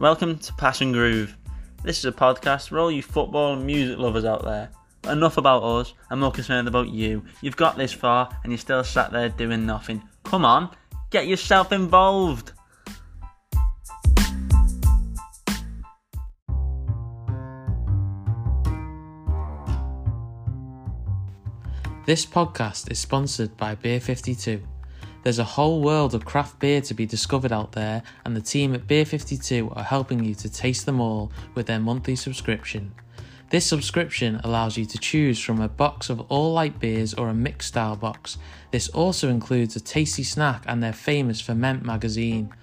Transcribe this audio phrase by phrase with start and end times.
[0.00, 1.36] Welcome to Pass and Groove.
[1.82, 4.70] This is a podcast for all you football and music lovers out there.
[5.04, 7.22] Enough about us, I'm more concerned about you.
[7.42, 10.02] You've got this far and you're still sat there doing nothing.
[10.24, 10.74] Come on,
[11.10, 12.52] get yourself involved.
[22.06, 24.62] This podcast is sponsored by Beer 52.
[25.22, 28.74] There's a whole world of craft beer to be discovered out there, and the team
[28.74, 32.94] at Beer 52 are helping you to taste them all with their monthly subscription.
[33.50, 37.34] This subscription allows you to choose from a box of all light beers or a
[37.34, 38.38] mixed style box.
[38.70, 42.54] This also includes a tasty snack and their famous Ferment magazine.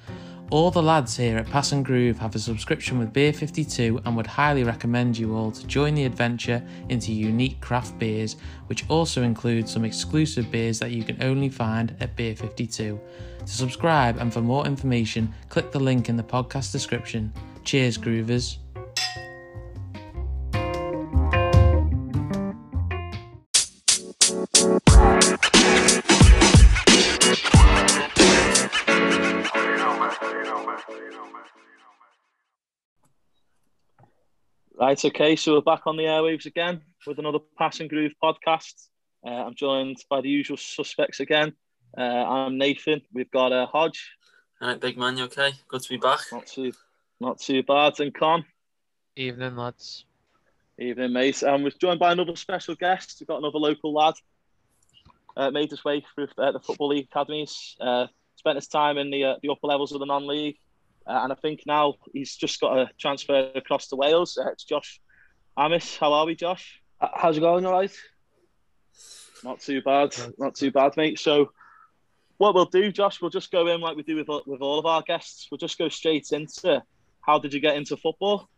[0.50, 4.16] All the lads here at Pass and Groove have a subscription with Beer 52 and
[4.16, 8.38] would highly recommend you all to join the adventure into unique craft beers,
[8.68, 12.98] which also includes some exclusive beers that you can only find at Beer 52.
[13.40, 17.34] To subscribe and for more information, click the link in the podcast description.
[17.66, 18.60] Cheers, Groovers.
[34.80, 38.90] Right, okay, so we're back on the airwaves again with another Pass and Groove podcast.
[39.26, 41.54] Uh, I'm joined by the usual suspects again.
[41.98, 43.02] Uh, I'm Nathan.
[43.12, 44.12] We've got uh, Hodge.
[44.62, 45.54] All right, big man, you okay?
[45.68, 46.20] Good to be back.
[46.32, 46.72] Not too,
[47.20, 48.00] not too bad.
[48.00, 48.46] And Con.
[49.16, 50.06] Evening, lads.
[50.78, 51.42] Evening, mate.
[51.42, 53.18] And we're joined by another special guest.
[53.20, 54.14] We've got another local lad.
[55.36, 57.76] Uh, made his way through uh, the Football League academies.
[57.82, 60.60] Uh, spent his time in the uh, the upper levels of the non-league.
[61.08, 64.38] Uh, and I think now he's just got a transfer across to Wales.
[64.38, 65.00] Uh, it's Josh
[65.58, 65.96] Amis.
[65.96, 66.82] How are we, Josh?
[67.00, 67.66] How's it going?
[67.66, 67.94] All right.
[69.44, 70.16] Not too bad.
[70.38, 71.20] Not too bad, mate.
[71.20, 71.52] So,
[72.38, 74.86] what we'll do, Josh, we'll just go in like we do with with all of
[74.86, 75.48] our guests.
[75.50, 76.84] We'll just go straight into
[77.22, 78.50] how did you get into football?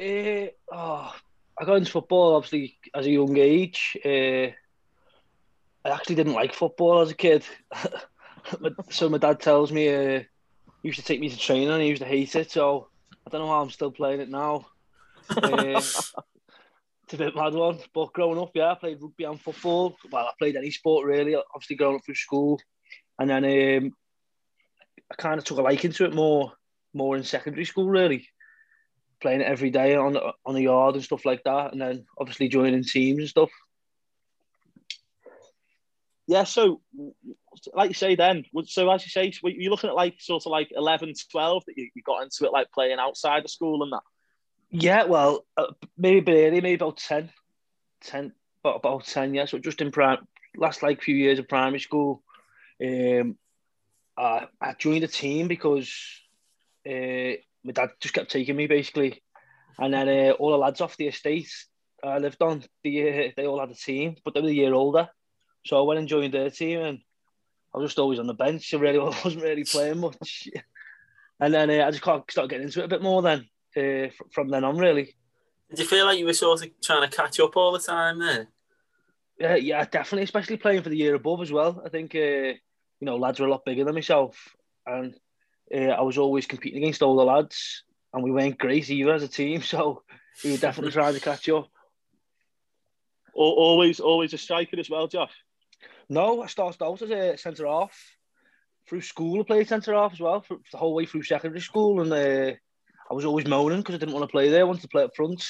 [0.00, 1.14] Uh, oh,
[1.58, 3.96] I got into football obviously as a young age.
[4.04, 4.50] Uh,
[5.86, 7.44] I actually didn't like football as a kid.
[8.60, 10.22] But so my dad tells me uh,
[10.84, 12.50] used to take me to training and he used to hate it.
[12.52, 12.88] So
[13.26, 14.66] I don't know how I'm still playing it now.
[15.30, 15.80] uh,
[17.04, 17.78] it's a bit mad one.
[17.94, 19.96] But growing up, yeah, I played rugby and football.
[20.10, 21.34] Well, I played any sport really.
[21.34, 22.60] Obviously, growing up through school,
[23.18, 23.96] and then um,
[25.10, 26.52] I kind of took a liking to it more,
[26.92, 28.28] more in secondary school really.
[29.20, 32.04] Playing it every day on the, on the yard and stuff like that, and then
[32.18, 33.50] obviously joining teams and stuff.
[36.26, 36.80] Yeah, so
[37.74, 40.70] like you say, then so as you say, you're looking at like sort of like
[40.74, 44.02] 11, 12 that you, you got into it like playing outside of school and that.
[44.70, 47.30] Yeah, well, uh, maybe early, maybe about 10,
[48.02, 48.32] 10,
[48.62, 49.44] about, about 10, yeah.
[49.44, 50.26] So just in prime,
[50.56, 52.22] last like few years of primary school,
[52.82, 53.36] um,
[54.16, 55.92] I, I joined a team because
[56.86, 59.22] uh, my dad just kept taking me basically.
[59.78, 61.50] And then uh, all the lads off the estate
[62.04, 64.74] I lived on, the, uh, they all had a team, but they were a year
[64.74, 65.08] older.
[65.66, 66.98] So I went and joined their team and
[67.74, 68.72] I was just always on the bench.
[68.72, 70.48] I really wasn't really playing much.
[71.40, 74.48] And then uh, I just started getting into it a bit more then, uh, from
[74.48, 75.16] then on, really.
[75.70, 78.20] Did you feel like you were sort of trying to catch up all the time
[78.20, 78.46] there?
[79.38, 81.82] Yeah, yeah, definitely, especially playing for the year above as well.
[81.84, 82.58] I think, uh, you
[83.00, 84.54] know, lads were a lot bigger than myself.
[84.86, 85.16] And
[85.74, 87.82] uh, I was always competing against all the lads.
[88.12, 89.60] And we weren't great either as a team.
[89.62, 90.04] So
[90.44, 91.68] we were definitely trying to catch up.
[93.34, 95.32] Always, always a striker as well, Josh.
[96.14, 97.92] No, I started out as a centre half.
[98.88, 102.02] Through school, I played centre half as well for the whole way through secondary school,
[102.02, 102.54] and uh,
[103.10, 104.60] I was always moaning because I didn't want to play there.
[104.60, 105.44] I wanted to play up front.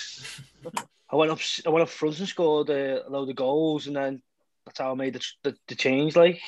[1.10, 3.96] I went up, I went up front and scored uh, a load of goals, and
[3.96, 4.22] then
[4.64, 6.16] that's how I made the, the, the change.
[6.16, 6.40] Like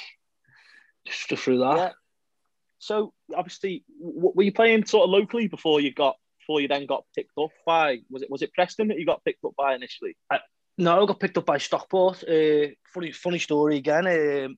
[1.04, 1.76] just, through that.
[1.76, 1.90] Yeah.
[2.78, 7.04] So obviously, were you playing sort of locally before you got before you then got
[7.14, 7.98] picked up by?
[8.08, 10.16] Was it was it Preston that you got picked up by initially?
[10.30, 10.38] I,
[10.78, 12.22] no, I got picked up by Stockport.
[12.22, 14.06] Uh, funny, funny story again.
[14.06, 14.48] Uh,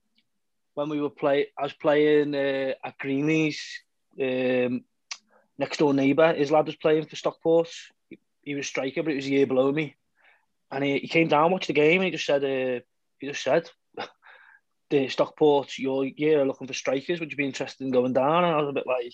[0.75, 3.61] when we were play, I was playing uh, at Greenleys.
[4.21, 4.85] Um,
[5.59, 7.69] next door neighbour, his lad was playing for Stockport.
[8.11, 9.97] He, he was striker, but he was a year below me.
[10.71, 12.81] And he, he came down, watched the game, and he just said, uh,
[13.19, 13.71] he just said,
[14.91, 17.21] the Stockport, your year are looking for strikers.
[17.21, 18.45] Would you be interested in going down?
[18.45, 19.13] And I was a bit like,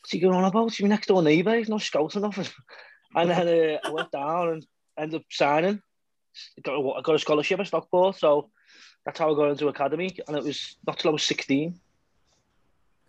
[0.00, 0.70] what's he going on about?
[0.70, 1.56] He's my next door neighbour.
[1.56, 2.46] He's not scouting nothing.
[3.16, 5.82] and then uh, I went down and ended up signing
[6.62, 8.50] got a, I got a scholarship at Stockport, so
[9.04, 11.80] that's how I got into academy, and it was not till I was sixteen.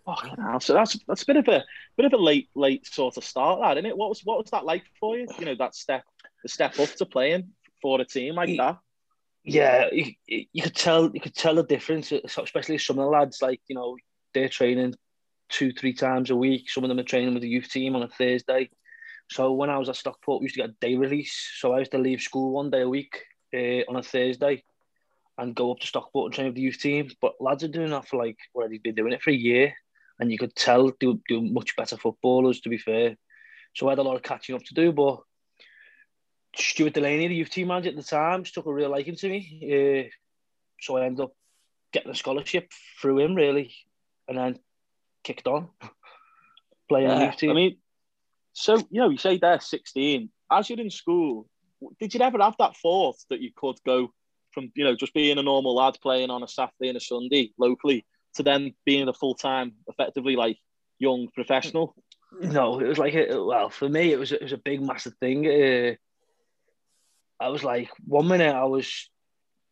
[0.06, 1.64] Oh, so that's that's a bit of a
[1.96, 3.96] bit of a late late sort of start, that isn't it?
[3.96, 5.26] What was what was that like for you?
[5.38, 6.04] You know, that step
[6.42, 7.52] the step up to playing
[7.82, 8.78] for a team like that.
[9.42, 13.42] Yeah, you, you could tell you could tell the difference, especially some of the lads.
[13.42, 13.96] Like you know,
[14.32, 14.94] they're training
[15.48, 16.70] two, three times a week.
[16.70, 18.70] Some of them are training with the youth team on a Thursday.
[19.28, 21.50] So when I was at Stockport, we used to get a day release.
[21.58, 23.22] So I used to leave school one day a week
[23.54, 24.64] uh, on a Thursday
[25.38, 27.10] and go up to Stockport and train with the youth team.
[27.20, 29.74] But lads are doing that for like, well, they've been doing it for a year.
[30.18, 33.16] And you could tell they were, were much better footballers, to be fair.
[33.74, 34.92] So I had a lot of catching up to do.
[34.92, 35.20] But
[36.56, 40.06] Stuart Delaney, the youth team manager at the time, took a real liking to me.
[40.06, 40.08] Uh,
[40.80, 41.32] so I ended up
[41.92, 43.74] getting a scholarship through him, really.
[44.28, 44.58] And then
[45.22, 45.68] kicked on
[46.88, 47.50] playing Yeah, youth team.
[47.50, 47.76] I mean,
[48.56, 50.30] so you know, you say they're 16.
[50.50, 51.46] As you're in school,
[52.00, 54.10] did you ever have that thought that you could go
[54.52, 57.52] from you know just being a normal lad playing on a Saturday and a Sunday
[57.58, 58.06] locally
[58.36, 60.56] to then being a full time, effectively like
[60.98, 61.94] young professional?
[62.40, 65.14] No, it was like a, well for me it was it was a big massive
[65.20, 65.46] thing.
[65.46, 65.94] Uh,
[67.38, 69.10] I was like one minute I was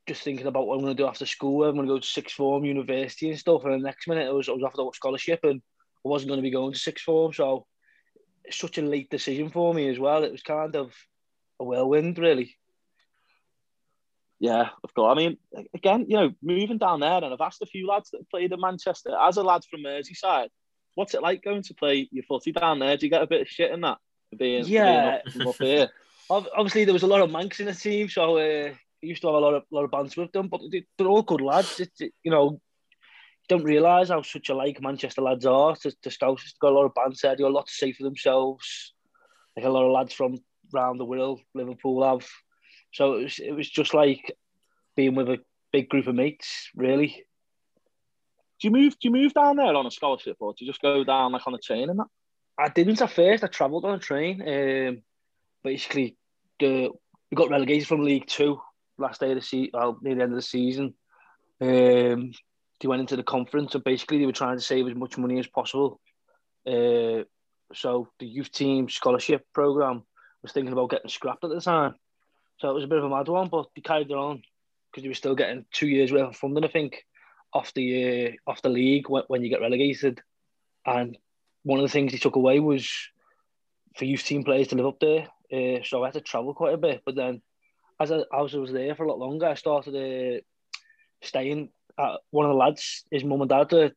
[0.06, 1.64] just thinking about what I'm going to do after school.
[1.64, 4.32] I'm going to go to sixth form, university and stuff, and the next minute I
[4.32, 5.62] was I was after a scholarship and
[6.04, 7.32] I wasn't going to be going to sixth form.
[7.32, 7.64] So
[8.50, 10.25] such a late decision for me as well.
[10.25, 10.93] It was kind of
[11.61, 12.56] a whirlwind, really.
[14.41, 15.12] Yeah, of course.
[15.12, 15.38] I mean,
[15.75, 18.61] again, you know, moving down there, and I've asked a few lads that played in
[18.61, 19.17] Manchester.
[19.19, 20.49] As a lad from Merseyside,
[20.94, 22.96] what's it like going to play your footy down there?
[22.96, 23.99] Do you get a bit of shit in that?
[24.37, 25.20] Being, Yeah.
[25.32, 25.88] being up, up here.
[26.31, 29.29] Obviously, there was a lot of Manx in the team, so uh, I used to
[29.29, 30.49] have a lot of lot of banter with them.
[30.49, 31.79] But they- they're all good lads.
[31.81, 32.61] It, it- you know,
[33.49, 35.76] don't realise how such a like Manchester lads are.
[35.76, 36.20] To, to they've
[36.61, 37.35] got a lot of banter.
[37.37, 38.93] They got a lot to say for themselves.
[39.56, 40.38] Like a lot of lads from
[40.75, 42.26] around the world, Liverpool have.
[42.93, 44.37] So it was, it was just like
[44.96, 45.38] being with a
[45.73, 47.25] big group of mates, really.
[48.61, 48.93] Do you move?
[48.93, 51.47] Do you move down there on a scholarship, or do you just go down like
[51.47, 52.06] on a train and that?
[52.58, 53.43] I didn't at first.
[53.43, 54.40] I travelled on a train.
[54.47, 55.02] Um,
[55.64, 56.17] basically,
[56.61, 56.90] the,
[57.31, 58.61] we got relegated from League Two
[58.97, 60.94] last day of the season, well, near the end of the season.
[61.61, 62.32] Um,
[62.81, 65.38] they went into the conference, and basically they were trying to save as much money
[65.38, 66.00] as possible.
[66.67, 67.25] Uh,
[67.73, 70.03] so the youth team scholarship program
[70.43, 71.94] was thinking about getting scrapped at the time.
[72.59, 74.43] So it was a bit of a mad one, but they carried it on
[74.91, 77.05] because they were still getting two years worth of funding, I think,
[77.53, 80.21] off the uh, off the league when, when you get relegated.
[80.87, 81.17] And
[81.62, 82.91] one of the things he took away was
[83.97, 85.29] for youth team players to live up there.
[85.53, 87.03] Uh, so I had to travel quite a bit.
[87.05, 87.43] But then,
[88.00, 90.41] as I, as I was there for a lot longer, I started uh,
[91.23, 93.05] staying at one of the lads.
[93.11, 93.91] His mum and dad uh,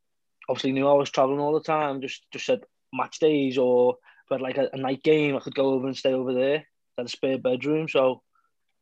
[0.50, 2.02] obviously knew I was traveling all the time.
[2.02, 2.62] Just just said
[2.94, 5.88] match days or if I had like a, a night game, I could go over
[5.88, 6.66] and stay over there.
[6.98, 8.22] Had a spare bedroom, so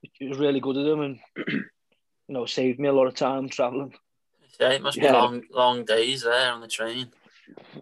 [0.04, 1.64] it was really good of them, and you
[2.30, 3.94] know saved me a lot of time traveling.
[4.60, 5.14] Yeah, it must be Yeah.
[5.14, 7.12] long, long days there on the train.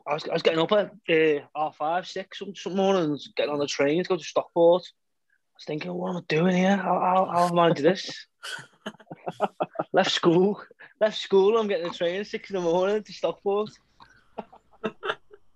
[0.07, 3.53] I was, I was getting up at uh, half five, six some, some mornings, getting
[3.53, 4.81] on the train to go to Stockport.
[4.83, 6.75] I was thinking, what am I doing here?
[6.75, 8.25] How, how, how am I into this?
[9.93, 10.61] left school,
[11.03, 11.57] left school.
[11.57, 13.71] I'm getting a train at six in the morning to Stockport.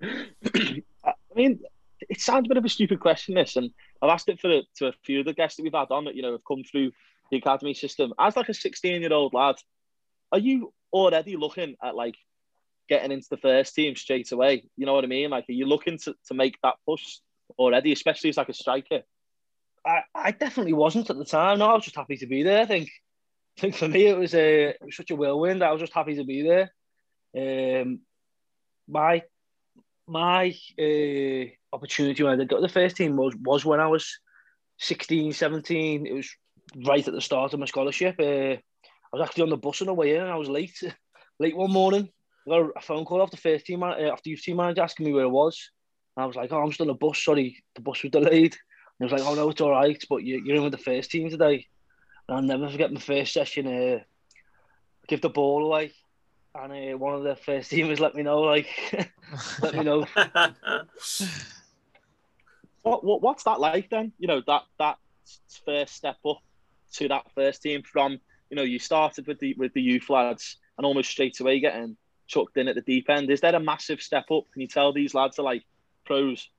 [0.01, 0.83] I
[1.35, 1.59] mean,
[2.09, 3.71] it sounds a bit of a stupid question, this, and
[4.01, 6.05] I've asked it for the, to a few of the guests that we've had on
[6.05, 6.91] that you know have come through
[7.31, 8.13] the academy system.
[8.19, 9.55] As like a sixteen-year-old lad,
[10.33, 12.15] are you already looking at like
[12.89, 14.63] getting into the first team straight away?
[14.75, 15.29] You know what I mean?
[15.29, 17.19] Like, are you looking to, to make that push
[17.57, 19.01] already, especially as like a striker?
[19.85, 21.59] I, I definitely wasn't at the time.
[21.59, 22.61] No, I was just happy to be there.
[22.61, 22.89] I think,
[23.57, 25.63] I think for me it was a it was such a whirlwind.
[25.63, 26.71] I was just happy to be there.
[27.35, 28.01] Um,
[28.87, 29.23] my
[30.07, 31.45] my uh,
[31.75, 34.19] opportunity when I did go the first team was was when I was
[34.79, 36.05] 16, 17.
[36.05, 36.29] It was
[36.85, 38.15] right at the start of my scholarship.
[38.19, 40.77] Uh, I was actually on the bus on the way in, and I was late.
[41.39, 42.09] late one morning,
[42.47, 45.05] I got a phone call off the first team, uh, off youth team manager asking
[45.05, 45.71] me where I was.
[46.15, 47.23] And I was like, "Oh, I'm still on the bus.
[47.23, 50.23] Sorry, the bus was delayed." And he was like, "Oh no, it's all right, but
[50.23, 51.65] you, you're in with the first team today."
[52.27, 53.67] And I'll never forget my first session.
[53.67, 53.99] Uh,
[55.07, 55.93] give the ball away,
[56.55, 58.67] and uh, one of the first teamers let me know, like,
[59.61, 60.05] let me know.
[62.87, 64.13] What, what what's that like then?
[64.17, 64.97] You know that that
[65.65, 66.37] first step up
[66.93, 68.19] to that first team from
[68.49, 71.97] you know you started with the with the youth lads and almost straight away getting
[72.27, 73.29] chucked in at the deep end.
[73.29, 74.45] Is that a massive step up?
[74.53, 75.63] Can you tell these lads are like
[76.05, 76.49] pros?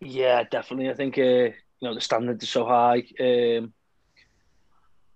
[0.00, 0.90] Yeah, definitely.
[0.90, 3.04] I think uh, you know the standards are so high.
[3.18, 3.72] Um,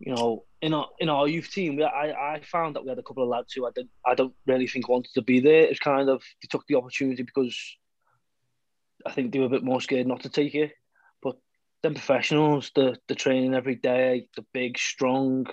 [0.04, 3.02] you know, in our in our youth team, I I found that we had a
[3.04, 5.62] couple of lads who I didn't I don't really think wanted to be there.
[5.62, 7.56] It's kind of they took the opportunity because
[9.06, 10.72] I think they were a bit more scared not to take it.
[11.22, 11.36] But
[11.82, 15.46] them professionals, the the training every day, the big, strong,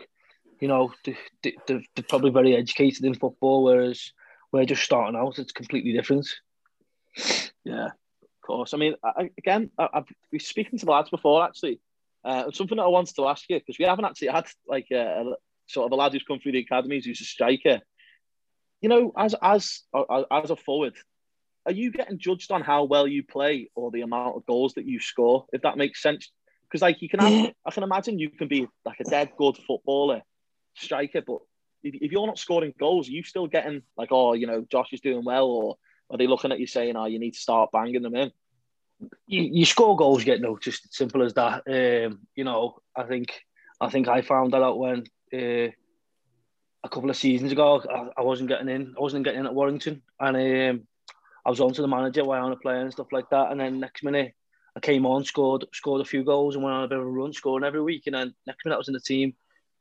[0.59, 4.11] you know, they, they, they're, they're probably very educated in football, whereas
[4.51, 5.37] we're just starting out.
[5.37, 6.27] It's completely different.
[7.63, 8.73] Yeah, of course.
[8.73, 11.79] I mean, I, again, I, I've been speaking to the lads before actually.
[12.23, 15.21] Uh, something that I wanted to ask you because we haven't actually had like a,
[15.21, 15.35] a
[15.67, 17.79] sort of a lad who's come through the academies who's a striker.
[18.81, 19.83] You know, as as
[20.31, 20.95] as a forward,
[21.65, 24.85] are you getting judged on how well you play or the amount of goals that
[24.85, 25.45] you score?
[25.53, 26.31] If that makes sense,
[26.63, 29.57] because like you can, have, I can imagine you can be like a dead good
[29.67, 30.21] footballer,
[30.75, 31.39] striker, but
[31.83, 34.93] if, if you're not scoring goals, are you still getting like, oh, you know, Josh
[34.93, 35.77] is doing well, or
[36.09, 38.31] are they looking at you saying, oh, you need to start banging them in?
[39.27, 40.85] You, you score goals, you get noticed.
[40.85, 41.63] It's simple as that.
[41.67, 43.41] Um, you know, I think
[43.79, 45.03] I think I found that out when
[45.33, 45.71] uh,
[46.83, 48.93] a couple of seasons ago I, I, wasn't getting in.
[48.97, 50.87] I wasn't getting in at Warrington, and um,
[51.45, 53.51] I was on to the manager why I want to play and stuff like that.
[53.51, 54.33] And then next minute
[54.75, 57.09] I came on, scored scored a few goals, and went on a bit of a
[57.09, 58.03] run, scoring every week.
[58.07, 59.33] And then next minute I was in the team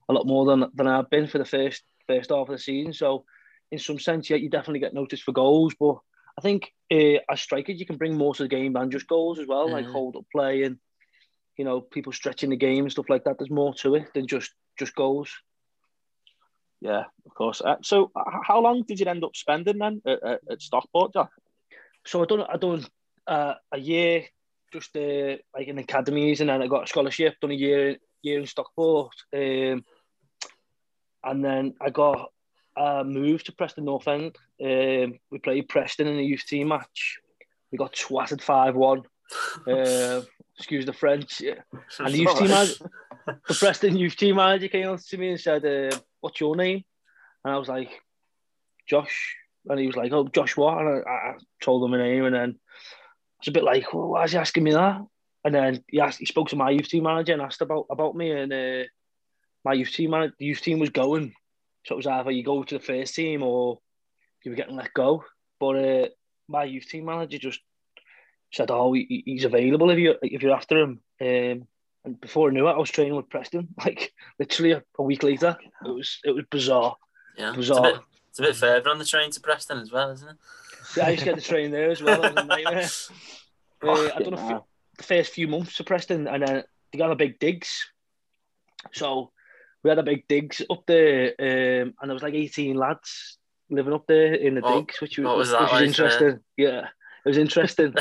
[0.09, 2.93] a lot more than than I've been for the first first half of the season.
[2.93, 3.25] So
[3.71, 5.99] in some sense, yeah, you definitely get noticed for goals, but
[6.38, 9.40] I think uh, as strikers, you can bring more to the game than just goals
[9.40, 9.73] as well, mm.
[9.73, 10.78] like hold up play and
[11.57, 13.38] you know people stretching the game and stuff like that.
[13.38, 15.33] There's more to it than just just goals.
[16.80, 17.61] Yeah, of course.
[17.61, 21.30] Uh, so, how long did you end up spending then at, at, at Stockport, Jack?
[22.07, 22.87] So I done I done
[23.26, 24.26] uh, a year
[24.73, 27.35] just uh, like in academies, and then I got a scholarship.
[27.40, 29.85] Done a year year in Stockport, um,
[31.25, 32.30] and then I got
[32.78, 34.37] uh, moved to Preston North End.
[34.62, 37.18] Um, we played Preston in a youth team match.
[37.73, 39.02] We got twatted 5 1.
[39.66, 40.23] Uh,
[40.56, 41.40] excuse the French.
[41.40, 41.61] Yeah.
[41.99, 42.90] And the youth team manager,
[43.26, 46.85] the Preston youth team manager came up to me and said, uh, What's your name?
[47.44, 47.90] And I was like,
[48.88, 49.37] Josh.
[49.66, 50.78] And he was like, Oh, Josh what?
[50.78, 52.25] And I, I told him my name.
[52.25, 55.00] And then I was a bit like, well, Why is he asking me that?
[55.44, 58.14] And then he, asked, he spoke to my youth team manager and asked about, about
[58.14, 58.30] me.
[58.30, 58.85] And uh,
[59.64, 61.35] my youth team manager, the youth team was going
[61.88, 63.78] so it was either you go to the first team or
[64.45, 65.25] you were getting let go.
[65.59, 66.09] But uh,
[66.47, 67.61] my youth team manager just
[68.52, 71.66] said, "Oh, he, he's available if you if you're after him." Um,
[72.04, 73.68] and before I knew it, I was training with Preston.
[73.85, 76.95] Like literally a, a week later, it was it was bizarre.
[77.38, 77.87] Yeah, bizarre.
[77.87, 80.28] It's a, bit, it's a bit further on the train to Preston as well, isn't
[80.28, 80.37] it?
[80.95, 82.23] Yeah, I used to get the train there as well.
[82.26, 82.30] uh,
[83.83, 84.64] I done a few,
[84.99, 87.90] the first few months to Preston, and then they got a big digs.
[88.92, 89.33] So
[89.82, 93.38] we had a big digs up there, um, and there was like 18 lads
[93.70, 96.40] living up there in the oh, digs, which was, was, which was like interesting.
[96.56, 96.88] Yeah,
[97.25, 97.94] it was interesting.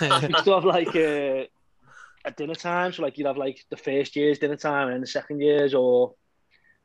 [0.00, 1.48] we used to have like a,
[2.24, 5.00] a dinner time, so like you'd have like the first year's dinner time and then
[5.00, 6.14] the second year's, or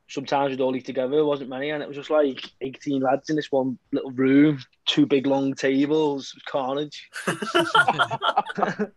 [0.08, 1.16] sometimes we'd all eat together.
[1.16, 4.58] There wasn't many, and it was just like 18 lads in this one little room,
[4.86, 7.08] two big long tables, carnage.
[7.26, 8.90] but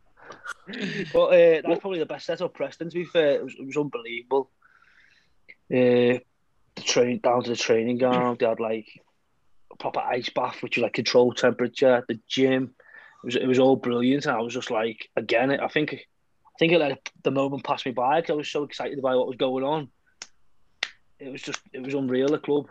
[1.15, 2.89] uh, that's probably the best setup Preston.
[2.89, 4.49] To be fair, it was, it was unbelievable.
[5.71, 6.19] Uh,
[6.75, 8.39] the train down to the training ground.
[8.39, 8.87] They had like
[9.71, 12.03] a proper ice bath, which was like controlled temperature.
[12.07, 12.73] The gym,
[13.23, 14.25] it was it was all brilliant.
[14.25, 17.85] And I was just like, again, I think I think it let the moment pass
[17.85, 19.89] me by because I was so excited by what was going on.
[21.19, 22.27] It was just it was unreal.
[22.27, 22.67] The club.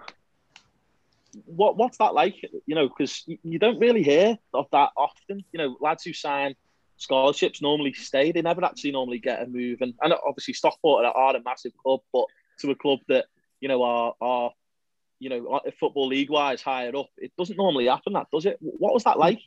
[1.44, 2.36] What what's that like?
[2.66, 5.44] You know, because you don't really hear of that often.
[5.52, 6.54] You know, lads who sign
[6.96, 8.30] scholarships normally stay.
[8.30, 9.80] They never actually normally get a move.
[9.80, 12.26] And, and obviously Stockport are a massive club, but
[12.60, 13.26] to a club that
[13.60, 14.50] you know are are
[15.18, 17.08] you know football league wise higher up.
[17.16, 18.14] It doesn't normally happen.
[18.14, 18.56] That does it?
[18.60, 19.40] What was that like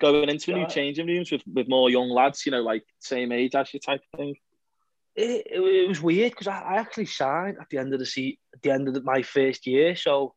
[0.00, 2.44] going into a new changing rooms with with more young lads?
[2.46, 4.36] You know, like same age as you type of thing.
[5.16, 8.06] It, it, it was weird because I, I, actually signed at the end of the
[8.06, 9.96] seat at the end of the, my first year.
[9.96, 10.34] So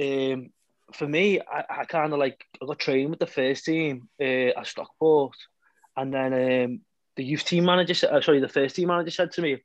[0.00, 0.50] um,
[0.92, 4.58] for me, I, I kind of like I got trained with the first team uh,
[4.58, 5.36] at Stockport,
[5.96, 6.80] and then um,
[7.16, 9.58] the youth team manager, uh, sorry, the first team manager said to me,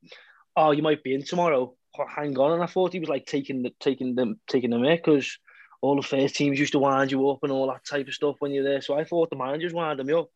[0.58, 2.54] "Oh, you might be in tomorrow." hang on.
[2.54, 5.38] And I thought he was like taking the taking them taking them in because
[5.82, 8.36] all the first teams used to wind you up and all that type of stuff
[8.40, 8.82] when you're there.
[8.82, 10.30] So I thought the managers winding me up.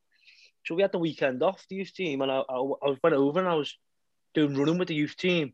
[0.65, 3.39] So we had the weekend off the youth team, and I, I, I went over
[3.39, 3.75] and I was
[4.33, 5.53] doing running with the youth team.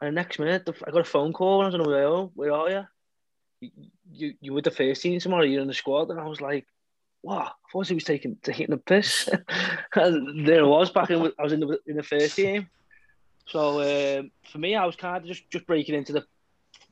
[0.00, 2.04] And the next minute, I got a phone call and I was on the way
[2.04, 2.30] home.
[2.34, 2.84] Where are you?
[3.60, 3.70] You,
[4.12, 5.44] you, you with the first team tomorrow?
[5.44, 6.66] You're in the squad, and I was like,
[7.22, 9.28] "Wow!" I thought he was taking taking the piss.
[9.94, 11.32] and there I was back in.
[11.38, 12.68] I was in the in the first team.
[13.46, 16.24] So um, for me, I was kind of just, just breaking into the,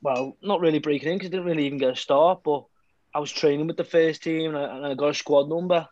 [0.01, 2.65] well, not really breaking in because I didn't really even get a start, but
[3.13, 5.87] I was training with the first team and I, and I got a squad number.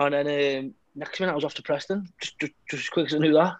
[0.00, 3.06] And then um, next minute I was off to Preston, just, just, just as quick
[3.06, 3.56] as I knew that.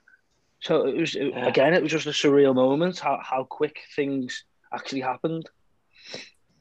[0.61, 1.47] So it was, it, yeah.
[1.47, 5.49] again, it was just a surreal moment, how, how quick things actually happened.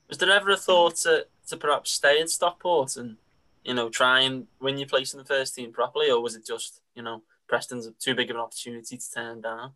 [0.07, 3.17] Was there ever a thought to, to perhaps stay in Stockport and,
[3.65, 6.45] you know, try and win your place in the first team properly, or was it
[6.45, 9.71] just, you know, Preston's too big of an opportunity to turn down?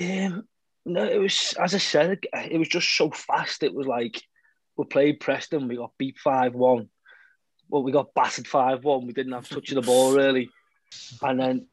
[0.00, 0.48] Um,
[0.84, 3.62] no, it was as I said, it was just so fast.
[3.62, 4.22] It was like
[4.76, 6.88] we played Preston, we got beat five one.
[7.68, 9.06] Well, we got battered five one.
[9.06, 10.50] We didn't have touch of the ball really,
[11.22, 11.66] and then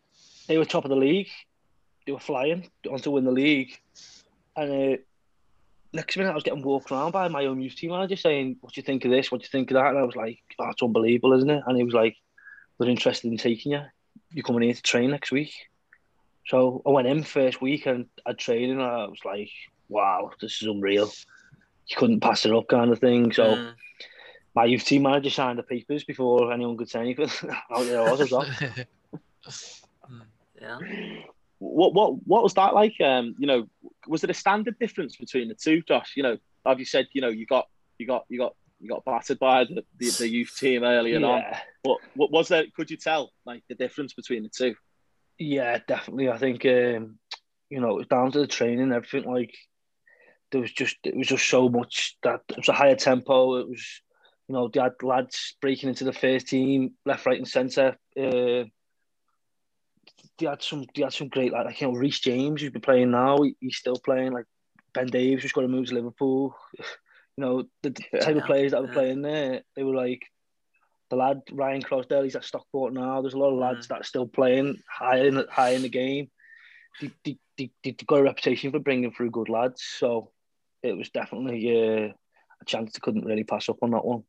[0.48, 1.30] they were top of the league.
[2.06, 3.78] They were flying on to win the league,
[4.56, 4.98] and uh,
[5.94, 8.74] next minute I was getting walked around by my own youth team manager saying, "What
[8.74, 9.32] do you think of this?
[9.32, 11.64] What do you think of that?" And I was like, oh, "It's unbelievable, isn't it?"
[11.66, 12.16] And he was like,
[12.78, 13.82] "We're interested in taking you.
[14.32, 15.54] You're coming here to train next week."
[16.48, 19.52] So I went in first week and I trained and I was like,
[19.88, 21.12] "Wow, this is unreal."
[21.88, 23.32] You couldn't pass it up, kind of thing.
[23.32, 23.56] So.
[23.56, 23.74] Mm.
[24.56, 27.30] My youth team manager signed the papers before anyone could say anything.
[27.72, 28.48] Out there I was as well.
[30.62, 30.80] Yeah.
[31.60, 33.00] What what what was that like?
[33.02, 33.68] Um, you know,
[34.08, 36.14] was it a standard difference between the two, Josh?
[36.16, 39.06] You know, have you said you know you got you got you got you got
[39.06, 41.44] battered by the, the, the youth team earlier on?
[41.84, 42.66] But what was there?
[42.76, 44.76] Could you tell like the difference between the two?
[45.40, 46.30] yeah, definitely.
[46.30, 47.18] I think um,
[47.70, 49.32] you know it was down to the training, everything.
[49.32, 49.56] Like
[50.52, 53.56] there was just it was just so much that it was a higher tempo.
[53.56, 54.02] It was
[54.48, 57.98] you know they had lads breaking into the first team, left, right, and centre.
[58.18, 58.68] Uh,
[60.38, 62.82] they had some they had some great like, like you know Reece James who's been
[62.82, 63.42] playing now.
[63.42, 64.34] He, he's still playing.
[64.34, 64.46] Like
[64.94, 66.56] Ben Davies who's got to move to Liverpool.
[67.40, 69.62] You know the, the type of players that were playing there.
[69.74, 70.24] They were like
[71.10, 72.26] the lad Ryan Croasdale.
[72.26, 73.22] He's at Stockport now.
[73.22, 75.88] There's a lot of lads that are still playing high in the, high in the
[75.88, 76.30] game.
[77.00, 79.82] They, they, they, they got a reputation for bringing through good lads.
[79.82, 80.32] So
[80.84, 82.10] it was definitely uh,
[82.62, 84.24] a chance they couldn't really pass up on that one.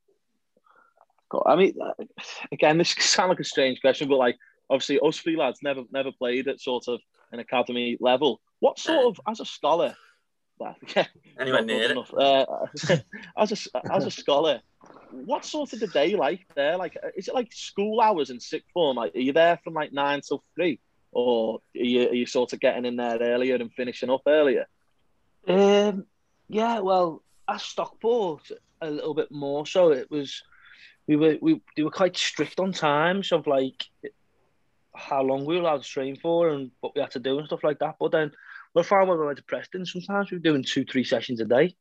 [1.30, 2.04] God, I mean, uh,
[2.52, 4.36] again, this sounds like a strange question, but like
[4.70, 7.00] obviously us three lads never never played at sort of
[7.32, 8.40] an academy level.
[8.60, 9.96] What sort of as a scholar?
[10.60, 11.06] Well, yeah,
[11.40, 11.90] Anywhere near good it.
[11.92, 12.14] enough.
[12.14, 12.46] Uh,
[13.38, 14.60] as a as a scholar,
[15.10, 16.76] what sort of the day like there?
[16.76, 18.98] Like, uh, is it like school hours in sixth form?
[18.98, 20.78] Like, are you there from like nine till three,
[21.12, 24.66] or are you are you sort of getting in there earlier and finishing up earlier?
[25.48, 26.04] Um,
[26.48, 28.50] yeah, well, at Stockport
[28.82, 29.66] a little bit more.
[29.66, 30.42] So it was
[31.08, 33.86] we were we they were quite strict on times of like
[34.94, 37.46] how long we were allowed to train for and what we had to do and
[37.46, 37.96] stuff like that.
[37.98, 38.32] But then when
[38.76, 40.30] I found when we went to Preston, sometimes.
[40.30, 41.74] We were doing two, three sessions a day.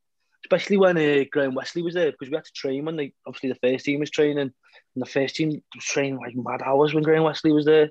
[0.46, 3.50] Especially when uh, Graham Westley was there because we had to train when they obviously
[3.50, 4.54] the first team was training and
[4.96, 7.90] the first team was training like mad hours when Graham Westley was there.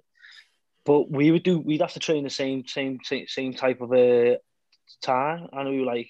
[0.87, 3.93] But we would do we'd have to train the same same same, same type of
[3.93, 4.37] uh,
[5.03, 5.47] time.
[5.53, 6.09] And we were like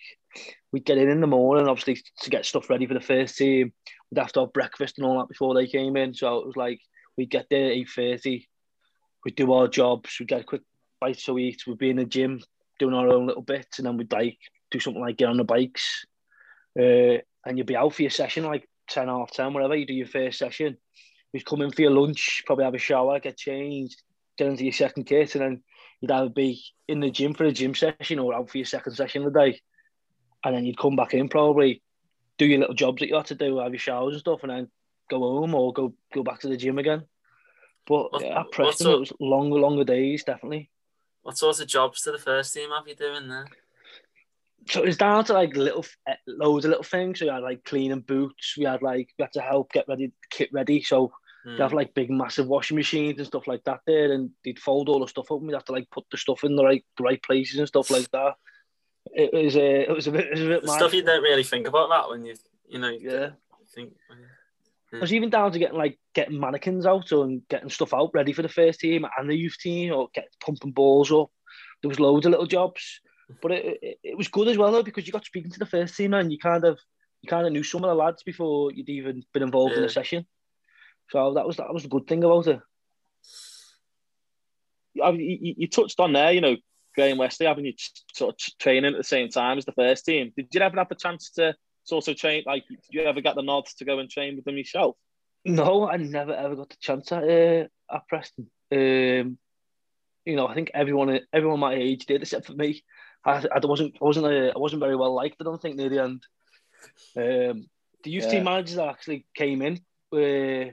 [0.71, 3.73] we'd get in in the morning obviously to get stuff ready for the first team.
[4.11, 6.15] We'd have to have breakfast and all that before they came in.
[6.15, 6.81] So it was like
[7.17, 8.47] we'd get there at 8.30
[9.25, 10.17] we'd do our jobs.
[10.19, 10.63] We'd get a quick
[11.01, 11.67] bite to eat.
[11.67, 12.41] We'd be in the gym
[12.79, 14.39] doing our own little bits and then we'd like
[14.71, 16.05] do something like get on the bikes
[16.79, 19.95] uh, and you'd be out for your session like 10 half 10 whatever you do
[19.95, 20.77] your first session
[21.33, 24.03] you'd come in for your lunch probably have a shower get changed
[24.37, 25.63] get into your second kit and then
[26.01, 28.95] you'd either be in the gym for a gym session or out for your second
[28.95, 29.61] session of the day.
[30.45, 31.83] And then you'd come back in probably
[32.39, 34.51] do your little jobs that you had to do, have your showers and stuff, and
[34.51, 34.69] then
[35.11, 37.03] go home or go go back to the gym again.
[37.87, 40.71] But What- yeah, at Preston, it was longer, longer days, definitely.
[41.29, 43.47] What sort of jobs to the first team have you doing there?
[44.71, 47.19] So it was down to like little, eh, loads of little things.
[47.19, 48.55] So we had like cleaning boots.
[48.57, 50.83] We had like we had to help get ready, kit ready.
[50.83, 51.13] So
[51.45, 51.57] Hmm.
[51.57, 54.89] They have like big, massive washing machines and stuff like that there, and they'd fold
[54.89, 56.85] all the stuff up, and we'd have to like put the stuff in the right,
[56.97, 58.35] the right places and stuff like that.
[59.15, 61.45] It was a, it was a bit, it was a bit stuff you don't really
[61.45, 62.35] think about that when you,
[62.69, 63.31] you know, Yeah,
[63.75, 63.93] think.
[64.11, 64.17] it
[64.91, 65.01] Hmm.
[65.01, 68.43] was even down to getting like getting mannequins out and getting stuff out ready for
[68.43, 71.31] the first team and the youth team, or get pumping balls up.
[71.83, 73.35] There was loads of little jobs, hmm.
[73.43, 75.67] but it, it, it was good as well though because you got speaking to the
[75.67, 76.79] first team and you kind of
[77.23, 79.87] you kind of knew some of the lads before you'd even been involved in Yeah.
[79.87, 80.27] the session.
[81.11, 82.61] So that was that was a good thing about it.
[84.95, 86.57] Mean, you, you touched on there, you know,
[86.95, 87.75] Graham Westley having you
[88.13, 90.33] sort of training at the same time as the first team.
[90.37, 91.55] Did you ever have the chance to
[91.89, 92.45] sort of train?
[92.47, 94.97] Like, did you ever get the nod to go and train with them yourself?
[95.45, 98.51] No, I never ever got the chance at uh, at Preston.
[98.73, 99.39] Um,
[100.25, 102.83] you know, I think everyone everyone my age did except for me.
[103.25, 105.37] I, I wasn't I wasn't uh, I wasn't very well liked.
[105.41, 106.23] I don't think near the end.
[107.17, 107.67] Um,
[108.05, 108.31] the youth Yeah.
[108.31, 109.77] team managers that actually came in.
[110.13, 110.73] Uh,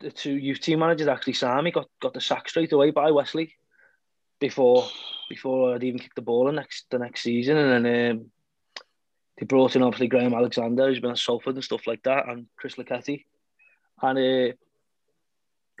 [0.00, 1.70] the two youth team managers actually signed me.
[1.70, 3.54] Got got the sack straight away by Westley
[4.40, 4.88] before
[5.28, 8.30] before I'd even kicked the ball the next the next season, and then um,
[9.38, 12.46] they brought in obviously Graham Alexander, who's been at Salford and stuff like that, and
[12.56, 13.24] Chris Lucketti.
[14.02, 14.54] And uh,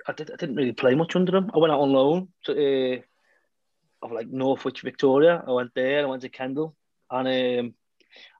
[0.06, 1.50] I, did, I didn't really play much under them.
[1.54, 3.00] I went out on loan to uh,
[4.02, 5.42] of like Northwich, Victoria.
[5.46, 6.02] I went there.
[6.02, 6.74] I went to Kendal,
[7.10, 7.74] and um,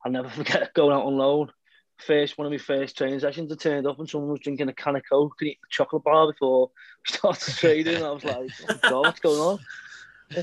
[0.04, 1.50] I'll never forget going out on loan.
[1.98, 4.74] First one of my first training sessions, I turned up and someone was drinking a
[4.74, 8.02] can of coke and eating a chocolate bar before we started training.
[8.02, 9.58] I was like, oh God, what's going on?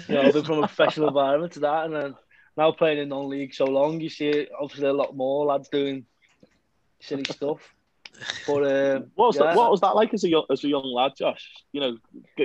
[0.08, 2.16] You know, I've been from a professional environment to that, and then
[2.58, 6.06] now playing in non-league so long, you see obviously a lot more lads doing
[7.00, 7.74] silly stuff.
[8.46, 9.56] But um, What was yeah, that?
[9.56, 11.50] What was that like as a young as a young lad, Josh?
[11.72, 11.98] You know,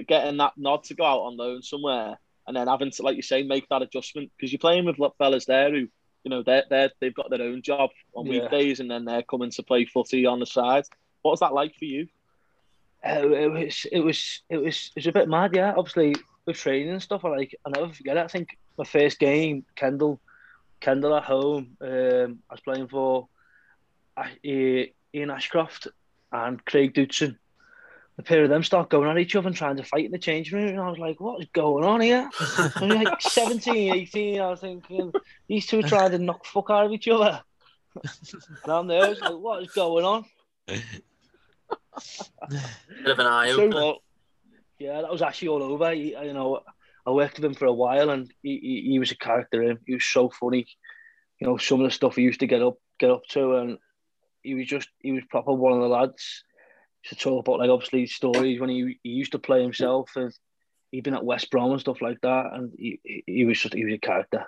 [0.07, 3.23] getting that nod to go out on loan somewhere, and then having to, like you
[3.23, 5.87] say, make that adjustment because you're playing with fellas there who
[6.25, 8.41] you know they're they they've got their own job on Yeah.
[8.41, 10.85] weekdays, and then they're coming to play footy on the side.
[11.23, 12.09] What was that like for you?
[13.07, 15.75] Uh, it was it was it was it was a bit mad, yeah.
[15.77, 16.15] Obviously
[16.47, 18.25] with training and stuff, I like I never forget it.
[18.25, 20.21] I think my first game, Kendal,
[20.81, 21.77] Kendal at home.
[21.81, 23.29] Um, I was playing for
[24.17, 25.89] uh, Ian Ashcroft
[26.33, 27.37] and Craig Dootson.
[28.17, 30.19] The pair of them start going at each other and trying to fight in the
[30.19, 33.95] changing room, and I was like, "What is going on here?" I was like 17,
[33.95, 34.41] 18.
[34.41, 35.13] I was thinking
[35.47, 37.43] these two are trying to knock fuck out of each other.
[38.65, 40.25] And I'm there, I was like, "What is going on?"
[40.67, 40.83] Bit
[43.07, 43.77] of an eye So, opener.
[43.77, 44.03] Well,
[44.79, 45.93] yeah, that was actually all over.
[45.93, 46.61] He, you know,
[47.09, 49.79] I worked with him for a while, and he, he, he was a character.
[49.87, 50.67] He was so funny.
[51.41, 53.79] You know, some of the stuff he used to get up get up to, and
[54.43, 56.45] he was just he was proper one of the lads.
[57.07, 60.35] To talk about like obviously stories when he, he used to play himself, and
[60.91, 63.85] he'd been at West Brom and stuff like that, and he, he- was just he
[63.87, 64.45] was a character.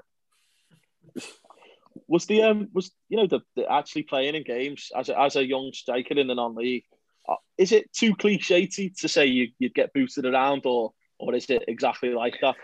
[2.09, 5.37] was the um was you know the, the actually playing in games as a, as
[5.37, 6.85] a young striker in the non-league?
[7.27, 11.48] uh, Is it too cliche to, say you you'd get boosted around, or or is
[11.50, 12.56] it exactly like that?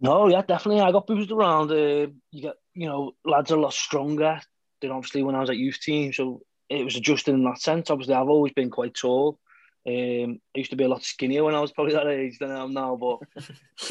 [0.00, 0.80] No, yeah, definitely.
[0.80, 1.70] I got boosted around.
[1.70, 4.40] Uh, you get, you know, lads are a lot stronger
[4.80, 6.12] than obviously when I was at youth team.
[6.12, 7.90] So it was adjusting in that sense.
[7.90, 9.38] Obviously, I've always been quite tall.
[9.86, 12.50] Um, I used to be a lot skinnier when I was probably that age than
[12.50, 12.96] I am now.
[12.96, 13.18] But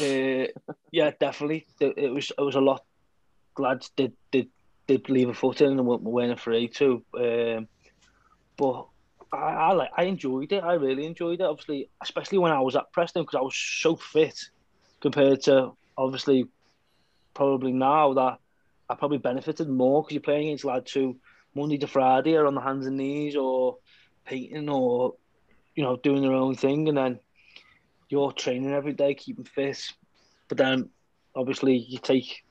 [0.00, 0.46] uh,
[0.92, 2.84] yeah, definitely, it, it was it was a lot.
[3.58, 4.48] Lads did did
[4.86, 7.04] did leave a foot in and were were wearing afraid to.
[7.16, 7.68] Um,
[8.56, 8.88] but
[9.32, 10.64] I, I like I enjoyed it.
[10.64, 11.44] I really enjoyed it.
[11.44, 14.38] Obviously, especially when I was at Preston because I was so fit
[15.00, 16.48] compared to obviously
[17.34, 18.38] probably now that
[18.88, 21.16] I probably benefited more because you're playing against lads who
[21.54, 23.78] Monday to Friday are on the hands and knees or
[24.24, 25.14] painting or
[25.74, 27.20] you know doing their own thing, and then
[28.08, 29.92] you're training every day, keeping fit.
[30.48, 30.88] But then
[31.34, 32.42] obviously you take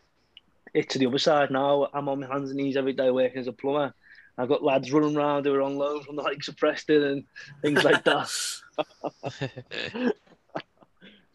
[0.73, 1.87] it to the other side now.
[1.93, 3.93] I'm on my hands and knees every day working as a plumber.
[4.38, 7.23] I've got lads running around who are on loan from the likes of Preston and
[7.62, 10.13] things like that.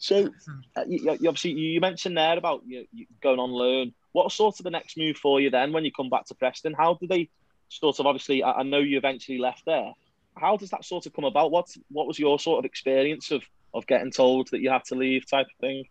[0.02, 0.30] So,
[0.74, 3.94] uh, you, you obviously you mentioned there about you, you going on loan.
[4.10, 6.74] What sort of the next move for you then when you come back to Preston?
[6.76, 7.28] How do they
[7.68, 8.42] sort of obviously?
[8.42, 9.92] I, I know you eventually left there.
[10.36, 11.52] How does that sort of come about?
[11.52, 14.96] What what was your sort of experience of of getting told that you had to
[14.96, 15.84] leave type of thing?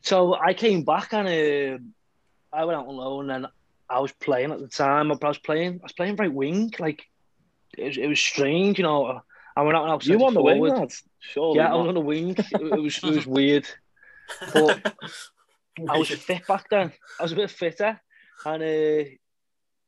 [0.00, 3.46] So I came back and uh, I went out on loan and
[3.92, 5.12] I was playing at the time.
[5.12, 5.80] I was playing.
[5.80, 6.72] I was playing right wing.
[6.78, 7.04] Like
[7.76, 9.20] it was, it was strange, you know.
[9.54, 10.78] I went out and I was You centre on the wing, forward.
[10.78, 11.02] lads?
[11.20, 12.30] Surely Yeah, I was on the wing.
[12.30, 13.66] It, it was it was weird.
[14.54, 14.94] But
[15.88, 16.92] I was fit back then.
[17.20, 18.00] I was a bit fitter,
[18.46, 19.10] and uh,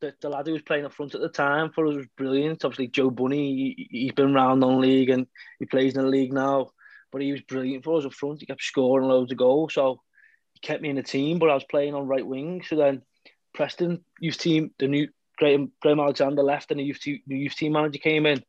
[0.01, 2.65] the, the lad who was playing up front at the time for us was brilliant.
[2.65, 5.27] Obviously, Joe Bunney, he, he's been round on league and
[5.59, 6.71] he plays in the league now.
[7.11, 8.41] But he was brilliant for us up front.
[8.41, 10.03] He kept scoring loads of goals, so
[10.53, 11.39] he kept me in the team.
[11.39, 12.63] But I was playing on right wing.
[12.69, 13.03] So then
[13.55, 17.55] Preston youth team, the new Graham, Graham Alexander left, and the youth team, the youth
[17.55, 18.43] team manager came in,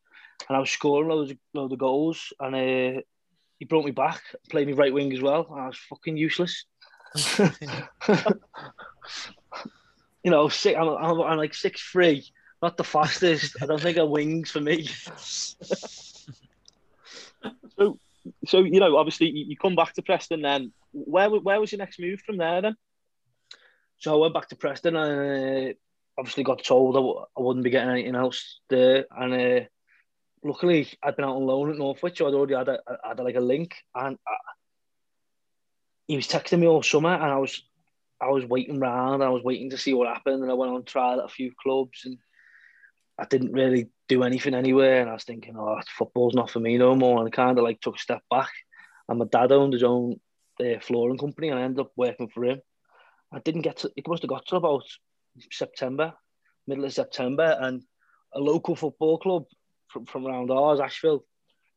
[0.48, 3.02] and I was scoring loads of, loads of goals, and uh,
[3.60, 5.48] he brought me back, played me right wing as well.
[5.52, 6.66] I was fucking useless.
[10.24, 12.26] you know, six, I'm, I'm, I'm like six three,
[12.62, 13.56] not the fastest.
[13.62, 14.90] I don't think a wings for me.
[18.48, 20.42] So you know, obviously you, you come back to Preston.
[20.42, 22.62] Then where where was your next move from there?
[22.62, 22.76] Then
[24.06, 25.74] So I went back to Preston and uh,
[26.16, 29.08] obviously got told I w- I wouldn't be getting anything else there.
[29.10, 29.66] And uh,
[30.44, 33.20] luckily, I'd been out on loan at Northwich, so I'd already had, a, I had
[33.20, 33.74] like a link.
[33.96, 34.34] And I,
[36.08, 37.64] he was texting me all summer, and I was
[38.22, 39.24] I was waiting around.
[39.24, 41.52] I was waiting to see what happened, and I went on trial at a few
[41.60, 42.20] clubs, and
[43.18, 45.02] I didn't really do anything anywhere.
[45.02, 47.18] And I was thinking, oh, football's not for me no more.
[47.18, 48.52] And I kind of like took a step back.
[49.10, 50.20] And my dad owned his own
[50.62, 52.62] uh, flooring company, and I ended up working for him.
[53.36, 54.84] I didn't get to, it must have got to about
[55.52, 56.14] September,
[56.68, 57.84] middle of September, and
[58.34, 59.44] a local football club
[59.90, 61.26] from, from around ours, Ashville,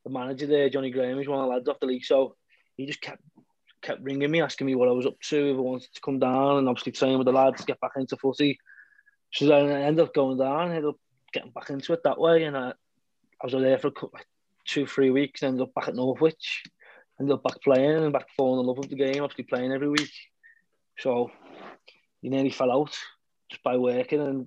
[0.05, 2.05] the manager there, Johnny Graham, is one of the lads off the league.
[2.05, 2.37] So
[2.77, 3.23] he just kept
[3.83, 6.21] kept ringing me, asking me what I was up to, if I wanted to come
[6.21, 8.59] down, and obviously training with the lads, get back into footy.
[9.33, 10.97] So then I ended up going down, ended up
[11.33, 14.19] getting back into it that way, and I, I was there for couple,
[14.67, 16.63] two, three weeks, ended up back at Northwich,
[17.21, 19.89] ended up back playing and back falling in love with the game, obviously playing every
[19.89, 20.11] week.
[20.99, 21.31] So
[22.23, 22.97] he nearly fell out
[23.51, 24.47] just by working and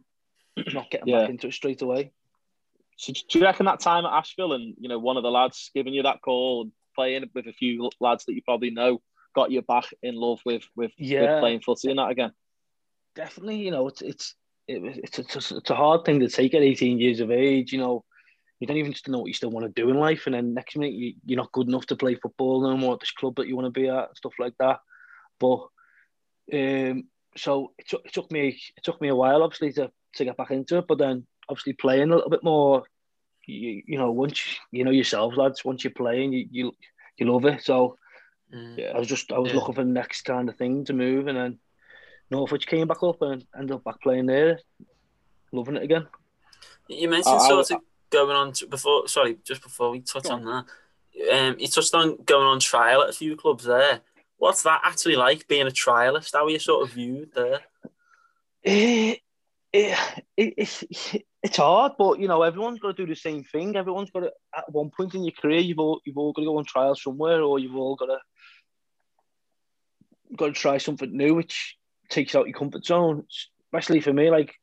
[0.73, 1.21] not getting Yeah.
[1.21, 2.11] back into it straight away.
[2.97, 5.71] So do you reckon that time at Ashville and you know one of the lads
[5.73, 9.01] giving you that call and playing with a few lads that you probably know
[9.33, 11.21] got you back in love with with, Yeah.
[11.21, 12.31] with playing footy and that again?
[13.15, 14.35] Definitely, you know, it's it's
[14.67, 17.71] it, it's it's it's a hard thing to take at 18 years of age.
[17.73, 18.05] You know,
[18.59, 20.53] you don't even just know what you still want to do in life, and then
[20.53, 23.35] next minute you, you're not good enough to play football no more at this club
[23.37, 24.79] that you want to be at and stuff like that.
[25.39, 25.67] But
[26.53, 27.05] um,
[27.35, 30.37] so it took, it took me it took me a while, obviously, to, to get
[30.37, 30.85] back into it.
[30.87, 32.83] But then, obviously, playing a little bit more,
[33.45, 36.71] you, you know, once you, you know yourselves, lads, once you're playing, you you,
[37.17, 37.63] you love it.
[37.63, 37.97] So
[38.53, 38.93] Mm.
[38.93, 39.59] I was just I was Yeah.
[39.59, 41.59] looking for the next kind of thing to move, and then
[42.29, 44.59] Northwich came back up and ended up back playing there,
[45.53, 46.05] loving it again.
[46.89, 49.07] You mentioned I- I- sort of going on to, before.
[49.07, 50.65] Sorry, just before we touch Go on that,
[51.33, 54.01] um, you touched on going on trial at a few clubs there.
[54.41, 56.31] What's that actually like being a trialist?
[56.33, 57.59] How are you sort of viewed there?
[58.63, 59.19] It,
[59.71, 59.99] it,
[60.35, 60.83] it, it's
[61.43, 63.75] it's hard, but you know everyone's got to do the same thing.
[63.75, 66.47] Everyone's got to at one point in your career, you've all you've all got to
[66.47, 68.17] go on trial somewhere, or you've all got to
[70.35, 71.77] got to try something new, which
[72.09, 73.23] takes out your comfort zone.
[73.67, 74.55] Especially for me, like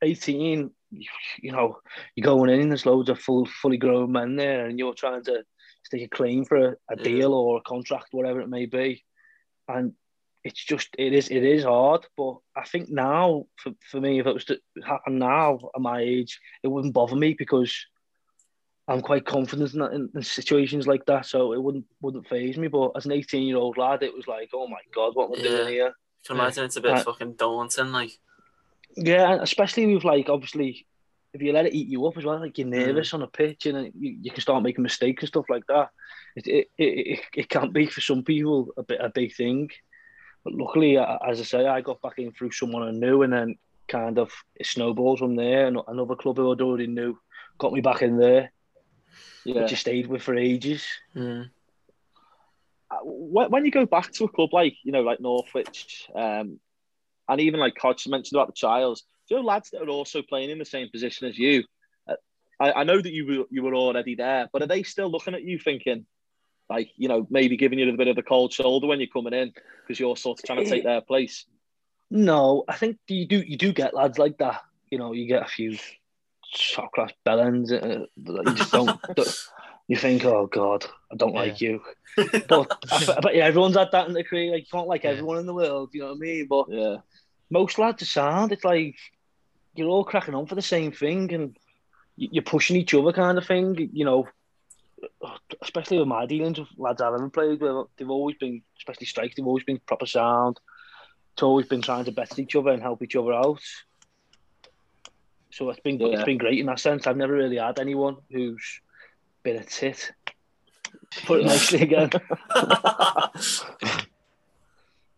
[0.00, 1.80] eighteen, you, know,
[2.14, 2.70] you're going in.
[2.70, 5.42] There's loads of full fully grown men there, and you're trying to
[5.84, 9.04] stake a claim for a, a deal or a contract, whatever it may be,
[9.68, 9.92] and
[10.44, 14.26] it's just it is it is hard, but I think now for, for me, if
[14.26, 17.74] it was to happen now at my age, it wouldn't bother me because
[18.86, 22.56] I'm quite confident in, that, in, in situations like that, so it wouldn't wouldn't phase
[22.56, 22.68] me.
[22.68, 25.34] But as an 18 year old lad, it was like, oh my god, what am
[25.40, 25.50] I Yeah.
[25.56, 25.88] doing here?
[25.88, 27.92] I can imagine it's a bit Uh, fucking daunting.
[27.92, 28.12] Like,
[28.96, 30.86] Yeah, especially with like obviously
[31.38, 33.66] if you let it eat you up as well, like you're nervous on a pitch
[33.66, 35.90] and you, you can start making mistakes and stuff like that.
[36.34, 39.70] It it, it, it, it can be for some people a bit a big thing,
[40.44, 43.56] but luckily, as I say, I got back in through someone I knew, and then
[43.86, 45.66] kind of it snowballs from there.
[45.66, 47.16] And another club who I'd already knew
[47.58, 48.52] got me back in there,
[49.44, 49.62] Yeah.
[49.62, 50.86] which I stayed with for ages.
[51.14, 51.48] mm,
[52.90, 56.58] Uh, when, you go back to a club like you know like Northwich, um,
[57.28, 60.22] and even like Hodge mentioned about the trials, do you know lads that are also
[60.22, 61.64] playing in the same position as you?
[62.08, 62.14] Uh,
[62.60, 65.34] I, I know that you were you were already there, but are they still looking
[65.34, 66.06] at you thinking,
[66.70, 69.32] like you know maybe giving you a bit of the cold shoulder when you're coming
[69.34, 69.52] in
[69.86, 71.46] because you're sort of trying to take their place?
[72.10, 74.62] No, I think you do you do get lads like that.
[74.90, 75.76] You know, you get a few
[76.74, 77.70] top class bellends.
[77.72, 79.28] Uh, that you just don't, don't-
[79.88, 81.80] You think, oh god, I don't like you.
[82.48, 84.50] But I, but yeah, everyone's had that in the career.
[84.52, 85.10] Like you can't like Yeah.
[85.10, 85.90] everyone in the world.
[85.92, 86.46] You know what I mean?
[86.48, 86.96] But Yeah,
[87.50, 88.50] most lads are sound.
[88.52, 88.96] It's like
[89.78, 91.56] you're all cracking on for the same thing, and
[92.16, 93.90] you- you're pushing each other, kind of thing.
[93.92, 94.28] You know,
[95.62, 99.36] especially with my dealings with lads I've ever played with, they've always been, especially strikes,
[99.36, 100.58] they've always been proper sound.
[101.34, 103.62] It's always been trying to better each other and help each other out.
[105.50, 106.08] So it's been Yeah.
[106.08, 107.06] it's been great in that sense.
[107.06, 108.80] I've never really had anyone who's
[109.44, 110.12] been a tit.
[111.26, 112.10] Put it nicely again.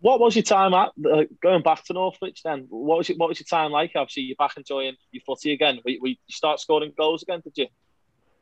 [0.00, 2.66] What was your time at uh, going back to Northwich then?
[2.70, 3.18] What was it?
[3.18, 3.92] What was your time like?
[3.94, 5.80] Obviously, you're back enjoying your footy again.
[5.84, 7.66] We, we you start scoring goals again, did you?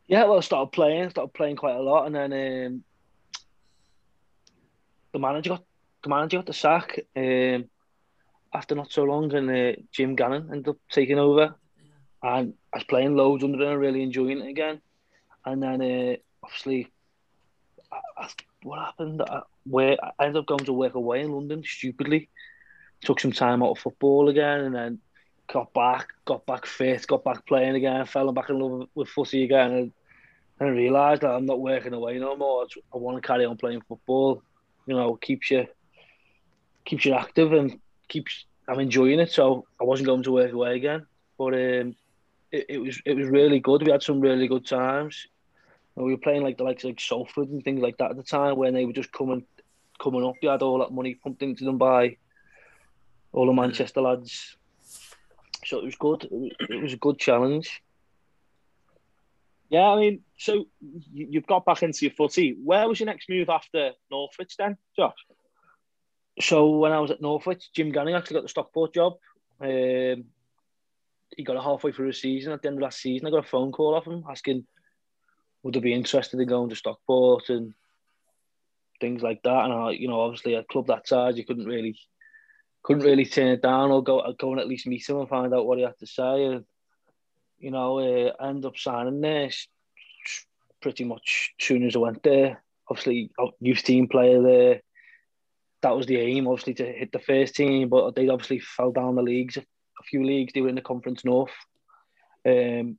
[0.07, 2.85] Yeah, well, I started playing, started playing quite a lot, and then um,
[5.12, 5.64] the manager got
[6.03, 7.64] the manager got the sack um,
[8.55, 11.57] after not so long, and uh, Jim Gannon ended up taking over,
[12.23, 14.81] and I was playing loads under him, really enjoying it again,
[15.44, 16.88] and then uh, obviously,
[17.92, 18.29] I, I,
[18.62, 19.23] what happened?
[19.23, 22.29] I, where I ended up going to work away in London stupidly,
[23.03, 24.99] took some time out of football again, and then
[25.53, 29.44] got back, got back fit, got back playing again, fell back in love with footy
[29.44, 29.92] again, and,
[30.61, 32.66] and I realised that I'm not working away no more.
[32.92, 34.42] I want to carry on playing football.
[34.87, 35.66] You know, keeps you
[36.85, 38.47] keeps you active and keeps.
[38.66, 41.07] I'm enjoying it, so I wasn't going to work away again.
[41.38, 41.94] But um,
[42.51, 43.83] it, it was it was really good.
[43.83, 45.27] We had some really good times.
[45.98, 48.16] And we were playing like the likes of like Salford and things like that at
[48.16, 49.44] the time when they were just coming
[49.98, 50.37] coming up.
[50.40, 52.18] You had all that money pumped into them by
[53.32, 54.56] all the Manchester lads.
[55.66, 56.28] So it was good.
[56.70, 57.82] It was, a good challenge.
[59.70, 60.66] Yeah, I mean, so
[61.12, 62.56] you, you've got back into your footy.
[62.64, 65.16] Where was your next move after Northwich then, Josh?
[66.40, 69.14] So when I was at Northwich, Jim Gannon actually got the Stockport job.
[69.61, 70.26] Um,
[71.37, 72.52] he got it halfway through the season.
[72.52, 74.64] At the end of last season, I got a phone call off him asking
[75.62, 77.75] would I be interested in going to Stockport and
[79.01, 79.64] things like that.
[79.64, 81.99] And I, you know, obviously a club that size, you couldn't really
[82.85, 85.53] couldn't really turn it down or go go and at least meet him and find
[85.53, 86.44] out what he had to say.
[86.44, 86.64] And
[87.59, 89.51] you know, uh, I up signing there
[90.81, 92.62] pretty much soon as I went there.
[92.88, 94.83] Obviously, youth team player there.
[95.83, 99.14] That was the aim, obviously, to hit the first team, but they obviously fell down
[99.14, 99.62] the leagues, a
[100.05, 100.53] few leagues.
[100.53, 101.53] They were in the Conference North.
[102.47, 102.99] Um,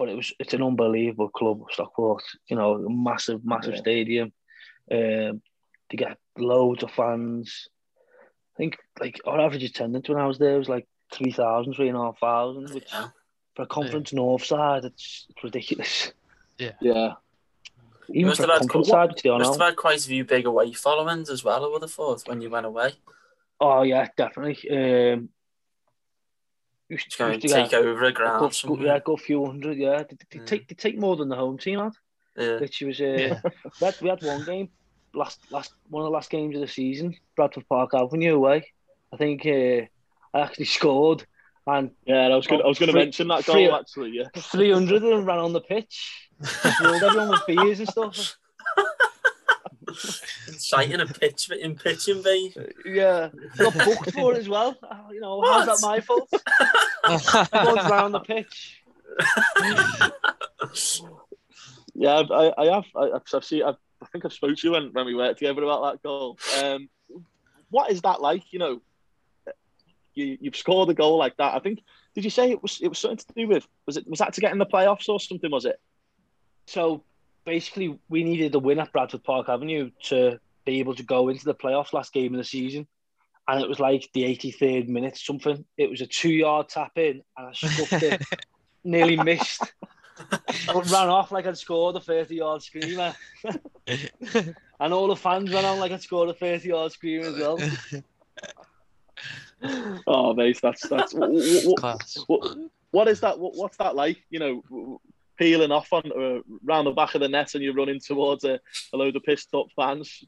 [0.00, 2.22] but it was it's an unbelievable club, Stockport.
[2.48, 3.80] You know, massive, massive Yeah.
[3.80, 4.32] stadium.
[4.90, 5.42] Um,
[5.90, 7.68] they get loads of fans.
[8.54, 12.88] I think like our average attendance when I was there was like 3,000, 3,500, which
[12.90, 13.08] Yeah.
[13.54, 16.12] for a Conference North side, it's, it's ridiculous.
[16.58, 16.72] Yeah.
[16.80, 17.12] Yeah.
[18.08, 19.64] Even must for a have had Conference what- side, which they are Must now.
[19.66, 22.40] have had quite a few big away followings as well, I would have thought, when
[22.40, 22.92] you went away.
[23.60, 24.58] Oh yeah, definitely.
[24.70, 25.28] Um,
[26.90, 28.60] used, Just going used to to take get- over a go, ground.
[28.66, 29.78] go, yeah, go a few hundred.
[29.78, 30.44] Yeah, they, they, Yeah.
[30.44, 31.92] take they take more than the home team had.
[32.36, 32.58] yeah.
[32.58, 33.40] Which was uh, Yeah.
[33.80, 34.68] we, had, we had one game
[35.14, 38.72] last last one of the last games of the season, Bradford Park Avenue away.
[39.12, 39.86] I think uh,
[40.36, 41.26] I actually scored
[41.66, 42.62] and Yeah, I was going.
[42.62, 44.10] I was going to mention that free- goal actually.
[44.12, 44.28] Yeah.
[44.36, 46.28] 300 of them ran on the pitch.
[46.42, 48.36] Thrilled everyone with beers and stuff.
[49.94, 52.52] Citing a pitch in pitching, babe.
[52.84, 54.76] Yeah, got booked for it as well.
[54.82, 56.28] Oh, you know, how's that my fault?
[57.52, 58.82] Everyone's ran on the pitch.
[61.94, 62.84] Yeah, I, I have.
[62.96, 63.62] I, I've seen.
[63.62, 66.38] I've, I think I've spoke to you when, when we worked together about that goal.
[66.62, 66.88] Um,
[67.68, 68.52] what is that like?
[68.52, 68.82] You know,
[70.14, 71.54] you you've scored a goal like that.
[71.54, 71.82] I think.
[72.14, 73.66] Did you say it was it was something to do with?
[73.86, 75.50] Was it was that to get in the playoffs or something?
[75.50, 75.78] Was it?
[76.66, 77.04] So
[77.50, 81.44] basically, we needed a win at Bradford Park Avenue to be able to go into
[81.44, 82.86] the playoffs last game of the season.
[83.48, 85.64] And it was like the 83rd minute, something.
[85.76, 88.22] It was a two yard tap in, and I scuffed it,
[88.84, 89.72] nearly missed.
[90.30, 93.14] But ran off like I'd scored a 30 yard screamer.
[94.78, 97.58] and all the fans ran on like I'd scored a 30 yard screamer as well.
[100.06, 101.14] Oh, mate, that's that's.
[101.14, 102.58] what, what, what,
[102.92, 103.38] what is that?
[103.38, 104.18] What, what's that like?
[104.30, 105.00] You know,
[105.40, 108.60] peeling off on uh, round the back of the net and you're running towards a,
[108.92, 110.22] a load of pissed up fans.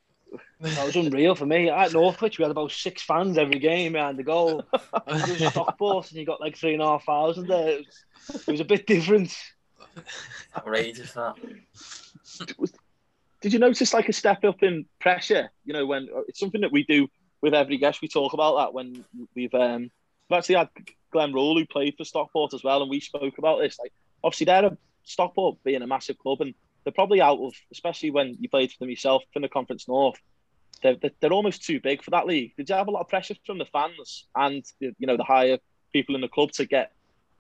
[0.61, 1.69] That was unreal for me.
[1.69, 4.65] At Northwich, we had about six fans every game behind the goal.
[5.07, 7.69] And it was Stockport, and you got like three and a half thousand there.
[7.69, 9.37] It was, it was a bit different.
[10.57, 11.35] Outrageous that.
[13.43, 15.51] Did you notice like a step up in pressure?
[15.67, 17.09] You know, when it's something that we do
[17.43, 18.01] with every guest.
[18.01, 19.91] We talk about that when we've um,
[20.31, 20.71] we've actually had
[21.11, 23.79] Glenn Rule who played for Stockport as well, and we spoke about this.
[23.79, 23.93] Like,
[24.25, 28.37] obviously, they're a Stockport being a massive club, and they're probably out of, especially when
[28.41, 30.19] you played for them yourself in the Conference North.
[30.83, 32.57] They're, they're, almost too big for that league.
[32.57, 35.59] Did you have a lot of pressure from the fans and you know the higher
[35.93, 36.93] people in the club to get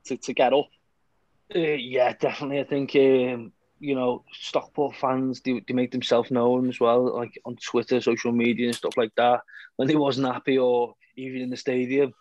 [0.05, 0.68] to, to get up?
[1.55, 2.61] Uh, yeah, definitely.
[2.61, 7.40] I think um, you know Stockport fans they, they make themselves known as well, like
[7.44, 9.40] on Twitter, social media, and stuff like that.
[9.77, 12.14] When they wasn't happy or even in the stadium,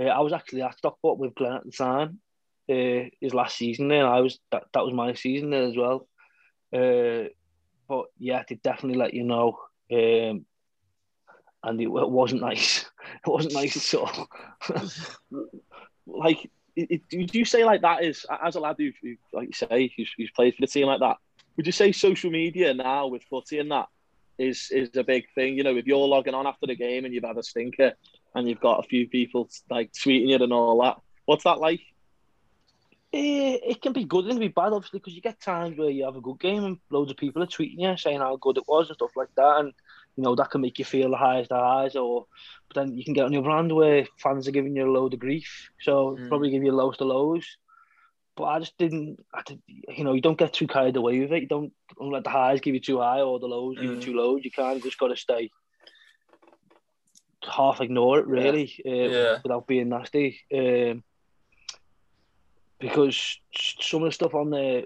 [0.00, 2.18] uh, I was actually at Stockport with Glenn at the time.
[2.68, 6.08] Uh, his last season there, I was that that was my season there as well.
[6.72, 7.28] Uh,
[7.88, 9.58] but yeah, they definitely let you know.
[9.92, 10.46] Um,
[11.62, 12.84] and it, it wasn't nice.
[13.26, 14.28] It wasn't nice at all.
[16.06, 19.48] like it, it, would you say like that is as a lad who, who like
[19.48, 21.16] you say who's, who's played for the team like that
[21.56, 23.86] would you say social media now with footy and that
[24.38, 27.14] is is a big thing you know if you're logging on after the game and
[27.14, 27.92] you've had a stinker
[28.34, 30.96] and you've got a few people like tweeting it and all that
[31.26, 31.80] what's that like
[33.14, 35.78] Eh, it can be good and it can be bad, obviously, because you get times
[35.78, 38.36] where you have a good game and loads of people are tweeting you saying how
[38.36, 39.72] good it was and stuff like that, and
[40.16, 41.94] you know that can make you feel the highest of highs.
[41.94, 42.26] Or
[42.68, 45.14] but then you can get on your brand where fans are giving you a load
[45.14, 46.28] of grief, so Mm.
[46.28, 47.46] probably give you lows to lows.
[48.36, 51.30] But I just didn't, I did, you know, you don't get too carried away with
[51.30, 51.42] it.
[51.42, 53.98] You don't, don't let the highs give you too high or the lows give you
[53.98, 54.02] Mm.
[54.02, 54.36] too low.
[54.36, 55.50] You kind of just got to stay
[57.48, 59.38] half ignore it really, uh, Yeah.
[59.44, 60.40] without being nasty.
[60.52, 61.04] Um,
[62.88, 63.38] because
[63.80, 64.84] some of the stuff on there,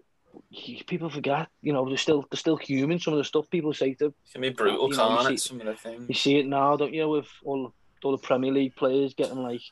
[0.86, 1.48] people forget.
[1.62, 2.98] You know, they're still they're still human.
[3.00, 5.34] Some of the stuff people say to It can be brutal, You know, can't see-
[5.34, 5.40] it?
[5.40, 6.08] Some of the things.
[6.08, 7.02] you see it now, don't you?
[7.02, 7.72] Know, With all
[8.04, 9.62] all the Premier League players getting like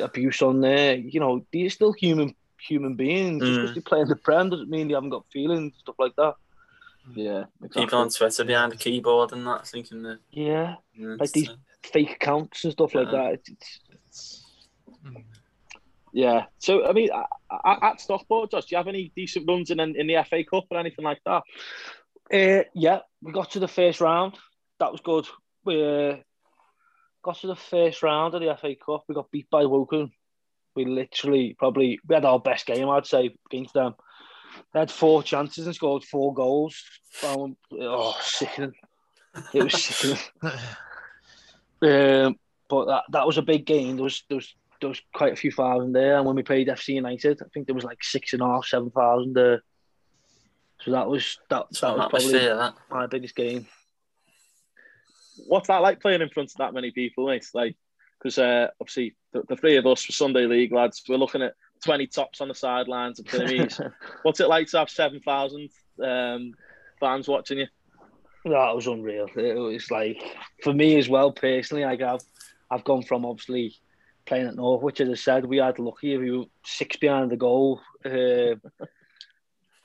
[0.00, 0.96] abuse on there.
[0.96, 3.42] You know, these are still human human beings.
[3.44, 3.62] Just Mm.
[3.62, 6.34] because they play in the Prem doesn't mean they haven't got feelings stuff like that.
[7.14, 10.18] yeah People on Twitter behind the keyboard and that, thinking that.
[10.32, 11.50] Yeah, Yeah, like these
[11.84, 13.34] fake accounts and stuff like that.
[13.34, 13.48] It's,
[13.92, 14.42] it's,
[16.16, 19.78] yeah so i mean at, at stockport josh do you have any decent runs in
[19.80, 21.42] in the fa cup or anything like that
[22.32, 24.34] Uh, yeah, we got to the first round.
[24.80, 25.26] That was good.
[25.64, 26.16] We uh,
[27.22, 29.04] got to the first round of the FA Cup.
[29.06, 30.10] We got beat by Woking.
[30.74, 33.94] We literally probably we had our best game, I'd say, against them.
[34.72, 36.82] They had four chances and scored four goals.
[37.24, 38.74] Um, oh, sickening!
[39.54, 40.22] It was sickening.
[41.82, 42.36] Um,
[42.70, 43.96] but that, that was a big game.
[43.96, 46.16] There was there was there was quite a few thousand there.
[46.16, 48.66] And when we played FC United, I think there was like six and a half,
[48.66, 49.62] seven thousand there.
[50.82, 52.74] So that was that, that was probably that.
[52.90, 53.66] my biggest game.
[55.46, 57.46] what's that like playing in front of that many people, mate?
[57.54, 57.76] Like,
[58.18, 61.54] because uh, obviously the, the three of us for Sunday League lads, we're looking at
[61.84, 63.80] twenty tops on the sidelines of Pyramids.
[64.22, 65.70] what's it like to have seven thousand
[66.02, 66.52] um,
[67.00, 67.66] fans watching you?
[68.44, 69.28] That was unreal.
[69.34, 70.22] It was like
[70.62, 71.84] for me as well personally.
[71.84, 72.20] Like I've
[72.70, 73.76] I've gone from obviously
[74.26, 77.80] playing at Northwich, as I said, we had lucky we were six behind the goal,
[78.04, 78.56] uh,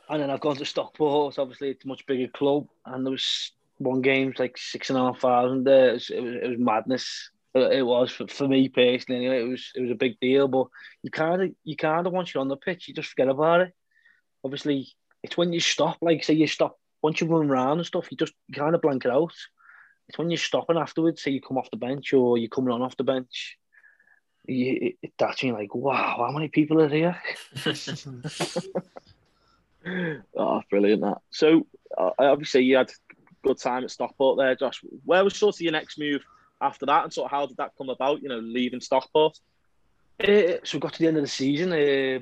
[0.09, 1.39] and then I've gone to Stockport.
[1.39, 5.01] Obviously, it's a much bigger club, and there was one game like six and a
[5.01, 5.89] half thousand there.
[5.89, 7.29] It was, it was, it was madness.
[7.53, 9.25] It was for, for me personally.
[9.25, 10.67] Anyway, it was it was a big deal, but
[11.03, 13.61] you kind of you kind of once you're on the pitch, you just forget about
[13.61, 13.73] it.
[14.43, 14.87] Obviously,
[15.23, 18.17] it's when you stop, like say you stop once you run around and stuff, you
[18.17, 19.33] just kind of blank it out.
[20.07, 22.81] It's when you're stopping afterwards, say you come off the bench or you're coming on
[22.81, 23.57] off the bench.
[24.47, 27.15] You, that's you're like, wow, how many people are here?
[30.35, 31.01] oh, brilliant!
[31.01, 31.17] That.
[31.29, 31.67] So,
[31.97, 32.91] uh, obviously, you had
[33.43, 34.81] good time at Stockport there, Josh.
[35.05, 36.23] Where was sort of your next move
[36.59, 38.21] after that, and sort of how did that come about?
[38.21, 39.39] You know, leaving Stockport.
[40.19, 41.71] Uh, so we got to the end of the season.
[41.73, 42.19] Uh,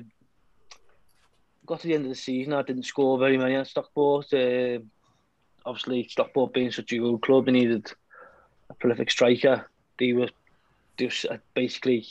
[1.66, 2.52] got to the end of the season.
[2.52, 4.32] I didn't score very many at Stockport.
[4.32, 4.78] Uh,
[5.64, 7.92] obviously, Stockport being such a good club, they needed
[8.68, 9.70] a prolific striker.
[9.98, 10.28] They were
[11.08, 12.06] just basically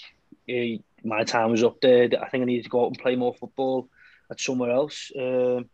[0.49, 2.09] uh, my time was up there.
[2.21, 3.87] I think I needed to go out and play more football
[4.31, 5.69] at somewhere else, um,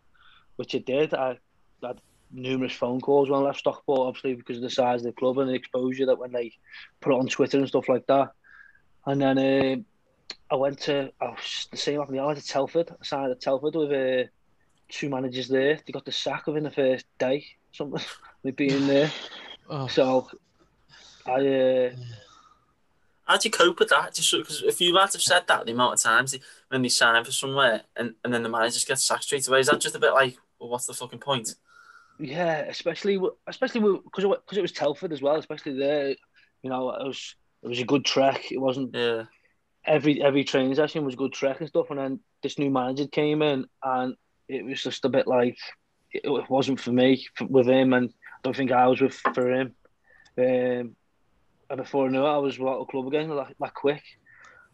[0.55, 1.13] which I did.
[1.13, 1.37] I,
[1.83, 2.01] had
[2.31, 5.37] numerous phone calls when I left Stockport, obviously because of the size of the club
[5.37, 6.51] and the exposure that when they
[6.99, 8.31] put it on Twitter and stuff like that.
[9.05, 12.19] And then uh, I went to I was the same happened.
[12.19, 12.89] I went to Telford.
[12.89, 14.27] I signed at Telford with uh,
[14.89, 15.79] two managers there.
[15.85, 17.45] They got the sack within the first day.
[17.71, 18.01] Something
[18.43, 19.11] me being there.
[19.67, 19.87] Oh.
[19.87, 20.29] So
[21.25, 21.47] I.
[21.47, 21.89] Uh,
[23.25, 24.13] How do you cope with that?
[24.13, 26.37] Just because if you had have said that the amount of times
[26.69, 29.59] when they sign for somewhere and, and then the manager just gets sacked straight away,
[29.59, 31.55] is that just a bit like, well, what's the fucking point?
[32.19, 35.35] Yeah, especially especially because because it was Telford as well.
[35.35, 36.09] Especially there,
[36.61, 38.51] you know, it was it was a good trek.
[38.51, 38.95] It wasn't.
[38.95, 39.23] Yeah.
[39.85, 43.07] Every every training session was a good trek and stuff, and then this new manager
[43.07, 44.15] came in, and
[44.47, 45.57] it was just a bit like
[46.11, 49.75] it wasn't for me with him, and I don't think I was with for him.
[50.37, 50.95] Um,
[51.69, 54.03] and before I knew it, I was at a club again that, that quick.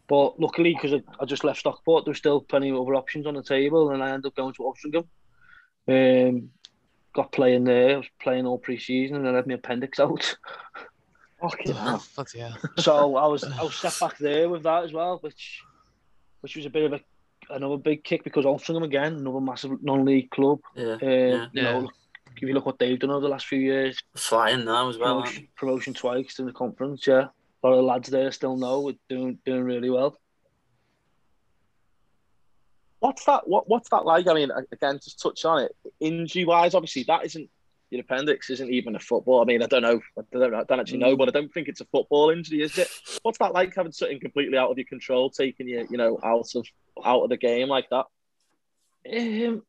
[0.08, 3.26] But luckily, because I, I, just left Stockport, there was still plenty of other options
[3.26, 5.06] on the table, and I ended up going to Altrincham.
[5.88, 6.50] Um,
[7.14, 7.94] got playing there.
[7.94, 10.36] I was playing all pre-season, and I had my appendix out.
[11.40, 12.04] Fucking hell.
[12.34, 12.54] yeah.
[12.78, 15.62] So I was I was set back there with that as well, which
[16.40, 17.00] which was a bit of a
[17.50, 20.60] another big kick because Altrincham again, another massive non-league club.
[20.74, 21.46] Yeah, um, yeah.
[21.52, 21.90] You know,
[22.36, 25.22] if you look what they've done over the last few years, flying now as well.
[25.22, 27.26] Promotion, promotion twice in the conference, yeah.
[27.64, 30.18] A lot of the lads there still know we're doing doing really well.
[32.98, 33.48] What's that?
[33.48, 34.26] What What's that like?
[34.28, 35.76] I mean, again, just touch on it.
[36.00, 37.48] Injury wise, obviously, that isn't
[37.92, 39.42] your appendix isn't even a football.
[39.42, 40.00] I mean, I don't know.
[40.18, 42.78] I don't, I don't actually know, but I don't think it's a football injury, is
[42.78, 42.88] it?
[43.20, 46.54] What's that like having something completely out of your control, taking you, you know, out
[46.54, 46.66] of
[47.04, 48.06] out of the game like that?
[49.14, 49.62] Um,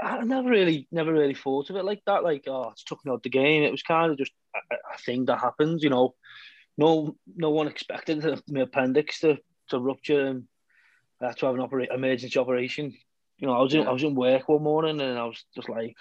[0.00, 2.24] I, I never really, never really thought of it like that.
[2.24, 3.62] Like, oh, it's took me out the game.
[3.62, 6.14] It was kind of just a, a thing that happens, you know.
[6.76, 10.44] No, no one expected my appendix to, to rupture and
[11.20, 12.92] I had to have an opera- emergency operation.
[13.38, 15.68] You know, I was in, I was in work one morning and I was just
[15.68, 15.96] like,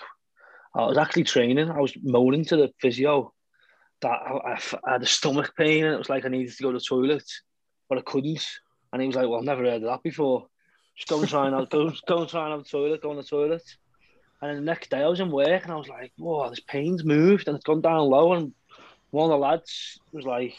[0.76, 1.70] I was actually training.
[1.70, 3.34] I was moaning to the physio
[4.02, 6.72] that I, I, had a stomach pain and it was like I needed to go
[6.72, 7.30] to the toilet,
[7.88, 8.46] but I couldn't.
[8.92, 10.48] And he was like, "Well, I've never heard of that before.
[10.96, 13.02] Just go and try and go, go and try and have the toilet.
[13.02, 13.64] Go on the toilet."
[14.41, 16.60] And then the next day I was in work and I was like, "Whoa, this
[16.60, 18.54] pain's moved and it's gone down low." And
[19.12, 20.56] one of the lads was like,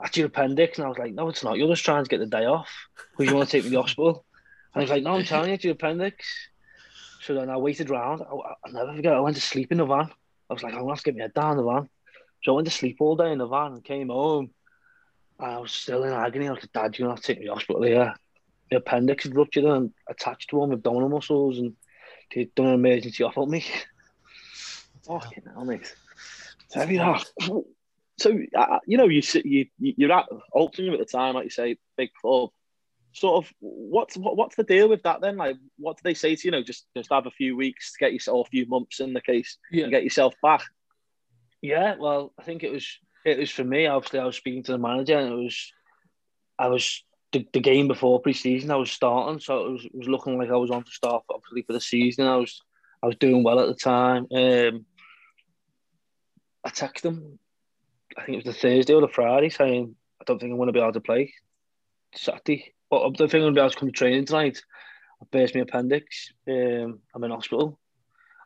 [0.00, 1.58] "That's your appendix," and I was like, "No, it's not.
[1.58, 2.70] You're just trying to get the day off
[3.10, 4.24] because you want to take me to the hospital."
[4.74, 6.24] And he's like, "No, I'm telling you, it's your appendix."
[7.20, 8.22] So then I waited around.
[8.22, 9.12] I, will never forget.
[9.12, 10.10] I went to sleep in the van.
[10.48, 11.88] I was like, I'm gonna have to get my head down in the van.
[12.42, 14.50] So I went to sleep all day in the van and came home.
[15.38, 16.48] I was still in agony.
[16.48, 18.14] I was like, Dad, you're gonna have to take me to hospital here.
[18.70, 21.74] The appendix had ruptured and attached to all my abdominal muscles, and
[22.34, 23.64] they'd done an emergency op on me.
[25.06, 25.94] Fucking hell, mate.
[26.70, 27.18] So, yeah.
[28.18, 31.78] So, uh, you know, you, you, you're at Altrincham at the time, like you say,
[31.96, 32.50] big club
[33.12, 35.36] sort of what's what, what's the deal with that then?
[35.36, 36.50] Like, what do they say to you?
[36.50, 39.20] know, just just have a few weeks to get yourself, a few months in the
[39.20, 39.84] case, yeah.
[39.84, 40.62] and get yourself back.
[41.60, 42.86] Yeah, well, I think it was
[43.24, 43.86] it was for me.
[43.86, 45.72] Obviously, I was speaking to the manager, and it was
[46.58, 47.02] I was
[47.32, 48.70] the, the game before pre-season.
[48.70, 51.62] I was starting, so it was was looking like I was on to start obviously
[51.62, 52.26] for the season.
[52.26, 52.62] I was
[53.02, 54.26] I was doing well at the time.
[54.32, 54.86] Um,
[56.64, 57.38] I texted them.
[58.16, 60.68] I think it was the Thursday or the Friday, saying I don't think I'm going
[60.68, 61.32] to be able to play
[62.14, 62.74] Saturday.
[62.90, 64.60] But I don't think I'm going to be able to come to training tonight.
[65.22, 66.32] I burst my appendix.
[66.48, 67.78] Um, I'm in hospital.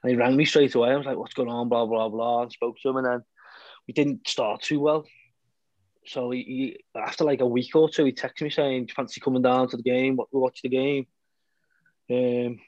[0.03, 0.91] And he rang me straight away.
[0.91, 1.68] I was like, what's going on?
[1.68, 2.43] Blah, blah, blah.
[2.43, 2.97] And spoke to him.
[2.97, 3.22] And then
[3.87, 5.07] we didn't start too well.
[6.07, 9.43] So he, he after like a week or two, he texted me saying, fancy coming
[9.43, 10.17] down to the game?
[10.17, 11.07] We'll watch the game.
[12.11, 12.59] Um,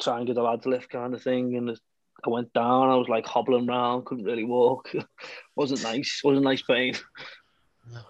[0.00, 1.56] try and get the lads lift kind of thing.
[1.56, 1.78] And
[2.24, 2.90] I went down.
[2.90, 4.92] I was like hobbling around, couldn't really walk.
[5.56, 6.20] wasn't nice.
[6.22, 6.94] Wasn't nice pain.
[7.92, 8.00] No.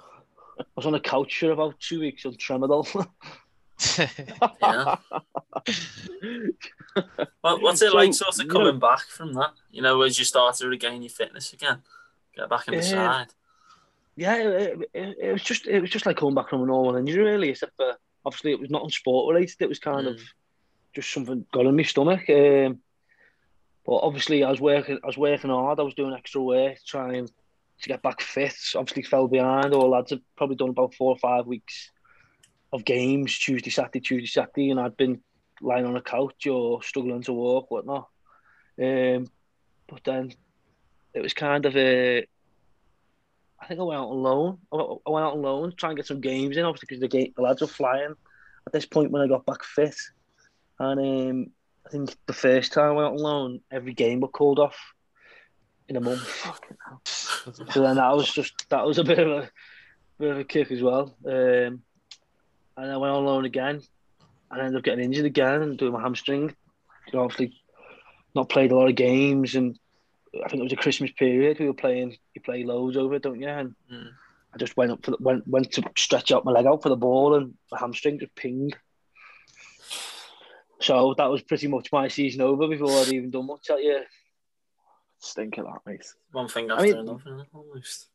[0.59, 3.07] I was on a couch for about two weeks on Tramadol.
[4.63, 4.97] yeah.
[7.43, 9.51] well, what's it so, like, sort of coming know, back from that?
[9.71, 11.83] You know, as you start to regain your fitness again,
[12.37, 13.29] get back in the uh, side.
[14.17, 16.97] Yeah, it, it, it was just it was just like coming back from a normal
[16.97, 17.51] injury, really.
[17.51, 19.57] Except for obviously it was not on sport related.
[19.61, 20.21] It was kind of
[20.95, 22.29] just something got in my stomach.
[22.29, 22.81] Um,
[23.85, 24.99] but obviously, I was working.
[25.03, 25.81] I was working hard.
[25.81, 28.55] I was doing extra work trying to get back fit.
[28.77, 29.75] Obviously, fell behind.
[29.75, 31.91] All lads have probably done about four or five weeks
[32.73, 35.21] of games Tuesday, Saturday, Tuesday, Saturday, and I'd been
[35.61, 38.09] lying on a couch or struggling to walk, whatnot.
[38.81, 39.27] Um,
[39.89, 40.33] but then
[41.15, 42.27] it was kind of a.
[43.63, 44.59] I think I went out on loan.
[44.73, 44.77] I
[45.11, 47.33] went out on loan to try and get some games in, obviously, because the, game,
[47.37, 48.15] the lads were flying
[48.67, 49.95] at this point when I got back fit.
[50.81, 51.47] And um,
[51.87, 54.77] I think the first time I went on loan, every game got called off
[55.89, 56.27] in a month.
[57.05, 59.51] so then that was just that was a bit of a
[60.19, 61.15] bit of a kick as well.
[61.25, 61.83] Um,
[62.77, 63.81] and I went on loan again,
[64.51, 66.55] and I ended up getting injured again and doing my hamstring.
[67.07, 67.61] You know, obviously,
[68.35, 69.79] not played a lot of games, and
[70.45, 71.59] I think it was a Christmas period.
[71.59, 73.49] We were playing, you play loads over it, don't you?
[73.49, 74.09] And Mm.
[74.55, 76.89] I just went up for the, went went to stretch out my leg out for
[76.91, 78.77] the ball, and my hamstring just pinged.
[80.81, 84.05] So that was pretty much my season over before I'd even done much At year.
[85.21, 86.05] Stink of that, mate.
[86.33, 88.09] One thing I after mean- another, almost.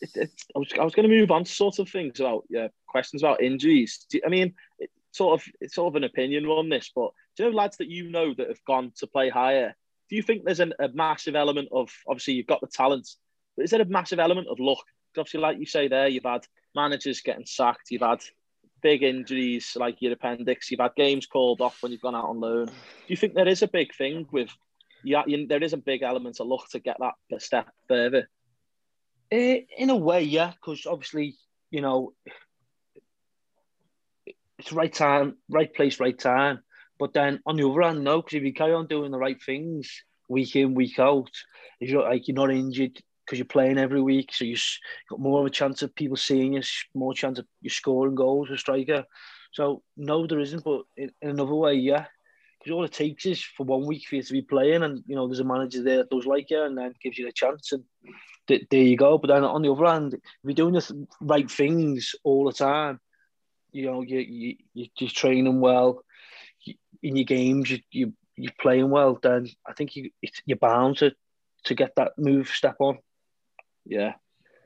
[0.00, 2.44] it, it, I was I was going to move on to sort of things about
[2.48, 4.06] yeah questions about injuries.
[4.08, 7.44] Do, I mean, it, sort of it's sort of an opinion on this, but do
[7.44, 9.76] you know lads that you know that have gone to play higher?
[10.08, 13.08] Do you think there's an, a massive element of obviously you've got the talent,
[13.56, 14.84] but is there a massive element of luck?
[15.14, 18.22] 'Cause obviously, like you say there, you've had managers getting sacked, you've had
[18.82, 22.40] big injuries like your appendix, you've had games called off when you've gone out on
[22.40, 22.66] loan.
[22.66, 22.72] Do
[23.06, 24.50] you think there is a big thing with
[25.04, 28.28] yeah, there is a big element of luck to get that a step further?
[29.32, 31.36] Uh, in a way, yeah, because obviously,
[31.70, 32.14] you know,
[34.58, 36.60] it's right time, right place, right time.
[36.98, 39.40] But then on the other hand, no, because if you carry on doing the right
[39.42, 41.30] things week in, week out,
[41.80, 44.62] you're like you're not injured because you're playing every week, so you've
[45.10, 46.62] got more of a chance of people seeing you,
[46.94, 49.04] more chance of you scoring goals as striker.
[49.52, 50.64] So no, there isn't.
[50.64, 52.06] But in, in another way, yeah,
[52.58, 55.14] because all it takes is for one week for you to be playing, and you
[55.14, 57.72] know there's a manager there that does like you, and then gives you the chance,
[57.72, 57.84] and
[58.46, 59.18] th- there you go.
[59.18, 63.00] But then on the other hand, if you're doing the right things all the time,
[63.72, 66.02] you know you you you- you're training well,
[67.02, 70.98] in your games you you you're playing well, then I think you it's, you're bound
[70.98, 71.12] to
[71.64, 72.98] to get that move step on.
[73.84, 74.14] Yeah,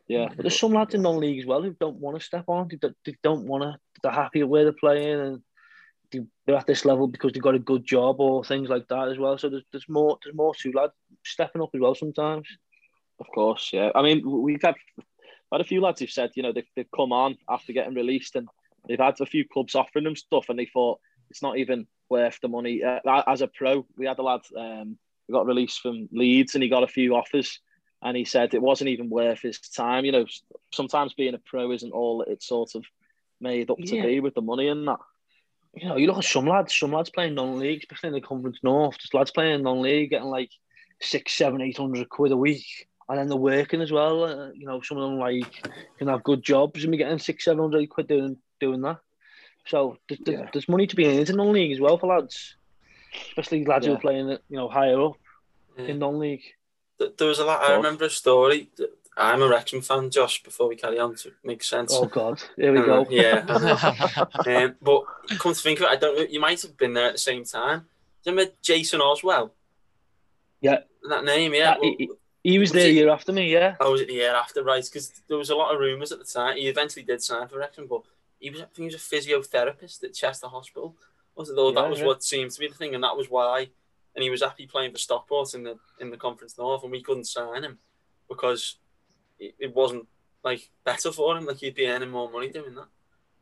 [0.09, 0.29] yeah.
[0.29, 2.69] But there's some lads in non-league as well who don't want to step on.
[2.69, 3.79] They don't, they don't want to.
[4.03, 5.43] They're happy where they're playing and
[6.11, 9.09] they- they're at this level because they've got a good job or things like that
[9.09, 9.39] as well.
[9.39, 10.93] So there's, there's more there's more to lads
[11.25, 12.47] stepping up as well sometimes.
[13.19, 13.91] Of course, yeah.
[13.95, 14.75] I mean, we've had
[15.53, 18.37] had a few lads who've said, you know, they've, they've come on after getting released,
[18.37, 18.49] and
[18.89, 20.99] they've had a few clubs offering them stuff, and they thought
[21.31, 22.75] it's not even worth the money.
[22.85, 24.89] Uh, as a pro, we had a lad um,
[25.27, 27.59] who got released from Leeds, and he got a few offers,
[28.03, 30.05] and he said it wasn't even worth his time.
[30.05, 30.27] You know,
[30.73, 32.85] sometimes being a pro isn't all that it's sort of
[33.41, 34.07] made up to Yeah.
[34.07, 35.01] be with the money and that.
[35.75, 38.59] You know, you look at some lads, some lads playing non-league, especially in the Conference
[38.63, 38.99] North.
[38.99, 40.51] just lads playing non-league getting like
[41.01, 42.67] six, seven, eight hundred quid a week,
[43.09, 44.25] and then they're working as well.
[44.25, 45.53] Uh, you know, some of them like
[45.99, 48.99] can have good jobs and be getting six, seven hundred quid doing doing that.
[49.67, 50.49] So there's, there's, Yeah.
[50.53, 52.57] there's money to be earned in non-league as well for lads,
[53.29, 55.15] especially lads who are playing you know higher up
[55.79, 55.85] Yeah.
[55.87, 56.43] in non-league.
[56.99, 57.63] There was a lot.
[57.63, 58.69] I remember a story.
[58.77, 60.43] that- I'm a Wrexham fan, Josh.
[60.43, 61.93] Before we carry on, to make sense.
[61.93, 63.07] Oh God, here we Uh, go.
[63.11, 63.45] Yeah,
[64.47, 65.03] um, but
[65.39, 66.17] come to think of it, I don't.
[66.17, 67.81] know, You might have been there at the same time.
[68.25, 69.53] Do you remember Jason Oswell?
[70.63, 70.79] Yeah.
[71.11, 71.53] that name.
[71.55, 71.73] Yeah.
[71.73, 72.11] Uh, he, he-
[72.45, 73.53] he was Was there a he- year after me.
[73.53, 74.83] Yeah, I was it the year after, right?
[74.85, 76.57] Because there was a lot of rumours at the time.
[76.57, 78.01] He eventually did sign for Wrexham, but
[78.43, 80.97] he was, I think, he was a physiotherapist at Chester Hospital.
[81.37, 81.71] Was it though?
[81.71, 82.07] Yeah, that was yeah.
[82.07, 83.69] what seemed to be the thing, and that was why.
[84.15, 87.03] And he was happy playing for Stockport in the in the Conference North, and we
[87.03, 87.79] couldn't sign him
[88.29, 88.77] because
[89.39, 90.07] it, it wasn't
[90.45, 91.47] like better for him.
[91.47, 92.89] Like he'd be earning more money doing that.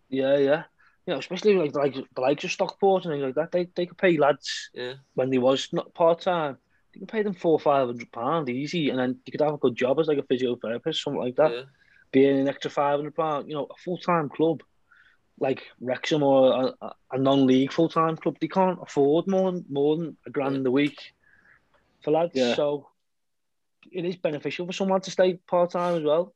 [0.08, 0.62] yeah, yeah.
[1.06, 3.50] You know, especially like like the likes of Stockport and things like that.
[3.50, 4.94] They they could pay lads Yeah.
[5.14, 6.58] when they was not part time.
[6.92, 9.58] You can pay them four five hundred pound easy, and then you could have a
[9.64, 11.50] good job as like a physiotherapist, something like that.
[11.52, 11.62] yeah.
[12.12, 13.48] Be an extra five hundred pound.
[13.48, 14.62] You know, a full time club
[15.40, 19.64] like Wrexham or a, a non league full time club, they can't afford more than
[19.70, 21.14] more than a grand a week
[22.04, 22.32] for lads.
[22.34, 22.54] Yeah.
[22.54, 22.88] So
[23.90, 26.34] it is beneficial for someone to stay part time as well.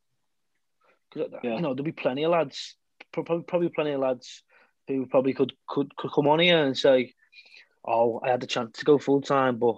[1.12, 1.56] Because uh, Yeah.
[1.56, 2.76] you know there'll be plenty of lads,
[3.12, 4.42] probably probably plenty of lads
[4.88, 7.12] who probably could could could come on here and say,
[7.84, 9.76] "Oh, I had the chance to go full time, but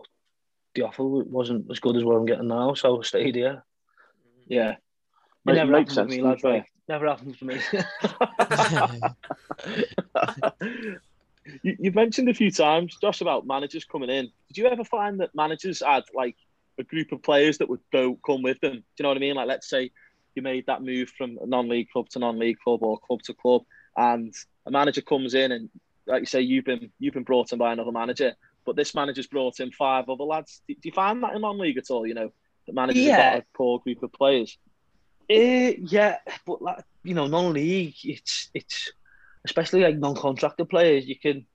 [0.74, 3.64] the offer wasn't as good as what I'm getting now, so I stayed here."
[4.47, 4.70] Yeah.
[4.72, 4.79] It
[5.45, 6.43] Make- never makes sense, me, lads.
[6.89, 7.61] Like, never happened to me.
[11.62, 14.30] you, you've mentioned a few times, Josh, about managers coming in.
[14.49, 16.37] Did you ever find that managers had like
[16.78, 18.72] a group of players that would go come with them?
[18.74, 19.34] Do you know what I mean?
[19.34, 19.91] Like, let's say
[20.34, 23.62] you made that move from a non-league club to non-league club or club to club,
[23.97, 24.34] and
[24.66, 25.70] a manager comes in and,
[26.07, 28.32] like you say, you've been you've been brought in by another manager,
[28.64, 30.61] but this manager's brought in five other lads.
[30.68, 32.07] Do, do you find that in non-league at all?
[32.07, 32.32] You know,
[32.66, 33.32] the manager's Yeah.
[33.32, 34.59] got a core group of players.
[35.31, 38.93] Uh, yeah, but like you know, non-league, it's it's
[39.45, 41.07] especially like non-contracted players.
[41.07, 41.47] You can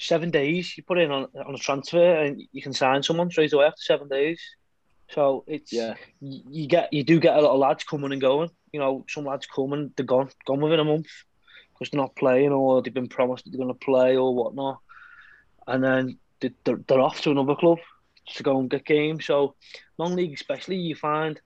[0.00, 3.52] seven days you put in on on a transfer and you can sign someone straight
[3.52, 4.40] away after seven days.
[5.10, 8.20] So it's Yeah, you, you get you do get a lot of lads coming and
[8.20, 8.50] going.
[8.72, 11.08] You know, some lads come and they're gone gone within a month
[11.74, 14.78] because they're not playing or they've been promised that they're going to play or whatnot,
[15.66, 17.78] and then they- they're, they're off to another club
[18.26, 19.26] to go and get games.
[19.26, 19.54] So
[19.98, 21.40] non-league, especially, you find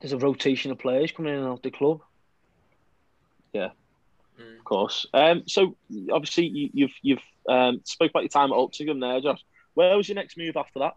[0.00, 2.00] there's a rotation of players coming in and out the club.
[3.52, 3.70] Yeah.
[4.38, 5.06] Of course.
[5.14, 5.76] Um, so
[6.10, 9.44] obviously you, you've you've um, spoke about your time at Altrincham there, Josh.
[9.74, 10.94] Where was your next move after that?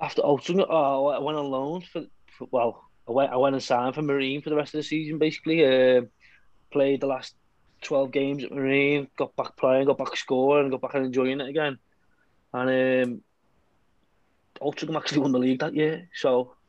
[0.00, 2.04] After Altrincham, oh, I went on loan for,
[2.38, 4.84] for well, I went I went and signed for Marine for the rest of the
[4.84, 5.18] season.
[5.18, 6.02] Basically, uh,
[6.70, 7.34] played the last
[7.80, 11.48] twelve games at Marine, got back playing, got back scoring, got back and enjoying it
[11.48, 11.78] again.
[12.52, 12.68] And
[13.08, 13.22] um,
[14.60, 16.59] Altrincham actually won the league that year, so that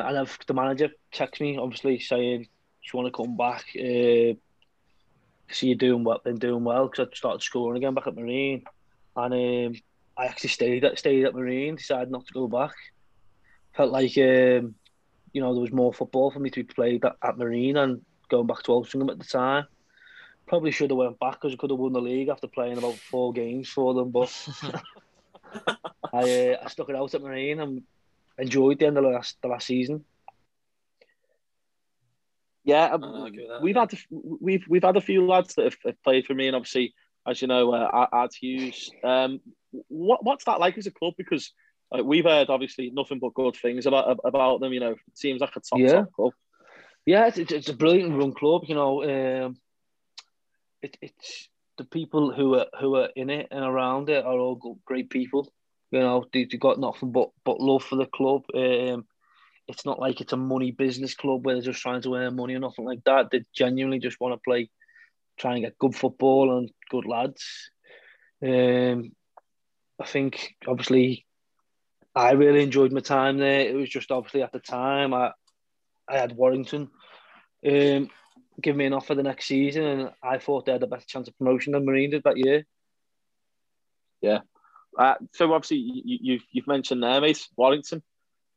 [0.00, 2.48] and I've, the manager texted me obviously saying, "Do
[2.92, 4.38] you want to come back?" Uh,
[5.50, 8.64] see you doing well, been doing well because I started scoring again back at Marine,
[9.16, 9.82] and um,
[10.16, 11.76] I actually stayed at stayed at Marine.
[11.76, 12.74] Decided not to go back.
[13.74, 14.74] Felt like um,
[15.32, 18.02] you know there was more football for me to be played at, at Marine and
[18.28, 19.66] going back to Altrincham at the time.
[20.46, 22.96] Probably should have went back because I could have won the league after playing about
[22.96, 24.48] four games for them, but
[26.12, 27.82] I uh, I stuck it out at Marine and
[28.42, 30.04] enjoyed the end of the last the last season.
[32.64, 33.80] Yeah, I'll argue with that, we've yeah.
[33.80, 33.96] had a,
[34.40, 36.94] we've we've had a few lads that have, have played for me, and obviously,
[37.26, 38.90] as you know, uh, Ad Hughes.
[39.02, 39.40] Um,
[39.88, 41.14] what what's that like as a club?
[41.16, 41.52] Because
[41.90, 44.72] uh, we've heard obviously nothing but good things about about them.
[44.72, 45.92] You know, it seems like a top Yeah.
[45.92, 46.32] top club.
[47.04, 48.62] Yeah, it's, it's, it's a brilliant run club.
[48.68, 49.56] You know, um,
[50.82, 54.78] it, it's the people who are who are in it and around it are all
[54.84, 55.52] great people.
[55.92, 58.42] You know, they they got nothing but but love for the club.
[58.54, 59.04] Um,
[59.68, 62.54] it's not like it's a money business club where they're just trying to earn money
[62.54, 63.30] or nothing like that.
[63.30, 64.70] They genuinely just want to play,
[65.38, 67.70] try and get good football and good lads.
[68.42, 69.12] Um,
[70.00, 71.26] I think obviously,
[72.14, 73.60] I really enjoyed my time there.
[73.60, 75.32] It was just obviously at the time I
[76.08, 76.90] I had Warrington
[77.66, 78.10] um,
[78.60, 81.28] give me an offer the next season, and I thought they had a better chance
[81.28, 82.64] of promotion than Marine did that year.
[84.98, 88.02] Uh, so obviously, you, you've you've mentioned there, mate, Warrington.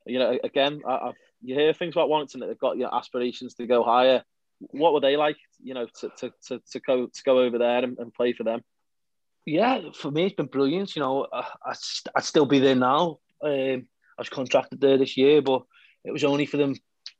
[0.05, 2.91] You know, again, I, I've, you hear things about Warrington that they've got you know,
[2.91, 4.23] aspirations to go higher.
[4.71, 5.37] What were they like?
[5.63, 8.43] You know, to to, to, to go to go over there and, and play for
[8.43, 8.61] them.
[9.45, 10.95] Yeah, for me, it's been brilliant.
[10.95, 13.19] You know, I, st- I'd still be there now.
[13.43, 15.61] Um, I was contracted there this year, but
[16.03, 16.75] it was only for them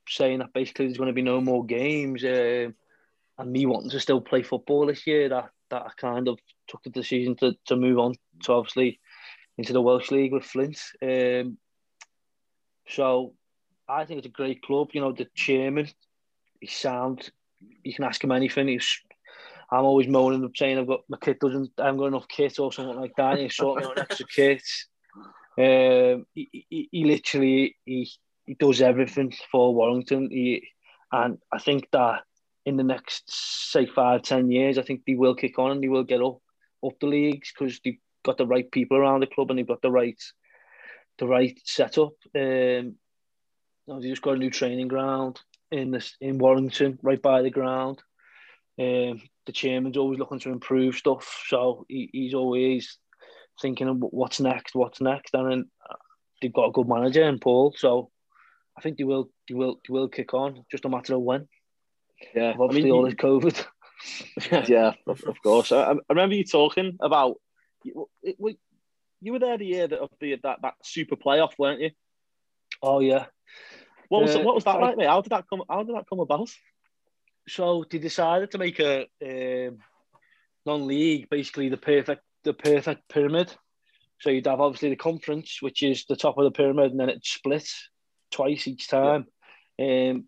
[0.07, 2.73] saying that basically there's going to be no more games um,
[3.37, 6.83] and me wanting to still play football this year that, that I kind of took
[6.83, 8.99] the decision to, to move on to obviously
[9.57, 10.79] into the Welsh League with Flint.
[11.01, 11.57] Um,
[12.87, 13.33] so
[13.87, 14.89] I think it's a great club.
[14.93, 15.87] You know, the chairman,
[16.59, 17.29] he's sound.
[17.83, 18.67] You can ask him anything.
[18.67, 19.01] He's
[19.71, 22.59] I'm always moaning and saying I've got my kit doesn't I haven't got enough kit
[22.59, 23.33] or something like that.
[23.33, 24.63] And he sort me out an extra kit.
[25.57, 28.09] Um, he, he, he literally he,
[28.45, 30.29] he does everything for Warrington.
[30.29, 30.67] He,
[31.11, 32.23] and I think that
[32.65, 33.23] in the next
[33.71, 36.39] say five ten years, I think they will kick on and they will get up
[36.85, 39.81] up the leagues because they've got the right people around the club and they've got
[39.81, 40.21] the right
[41.17, 42.13] the right setup.
[42.35, 42.95] Um,
[43.87, 45.39] you know, they just got a new training ground
[45.71, 48.01] in this in Warrington, right by the ground.
[48.77, 52.97] Um, the chairman's always looking to improve stuff, so he, he's always
[53.61, 55.95] thinking of what's next, what's next, and then uh,
[56.41, 58.09] they've got a good manager in Paul, so
[58.77, 60.65] I think they will, they will, they will kick on.
[60.69, 61.47] Just a matter of when.
[62.35, 63.65] Yeah, Obviously, all this COVID.
[64.69, 65.71] yeah, of, of course.
[65.71, 67.37] I, I remember you talking about
[67.85, 68.59] you, it, we-
[69.21, 71.91] you were there the year that of the that, that super playoff, weren't you?
[72.81, 73.25] Oh yeah.
[74.09, 75.07] What was Uh, what was that like, mate?
[75.07, 75.63] How did that come?
[75.69, 76.49] How did that come about?
[77.47, 79.77] So they decided to make a um,
[80.65, 83.53] non-league, basically the perfect the perfect pyramid.
[84.19, 87.09] So you'd have obviously the conference, which is the top of the pyramid, and then
[87.09, 87.89] it splits
[88.31, 89.25] twice each time.
[89.79, 90.25] Um,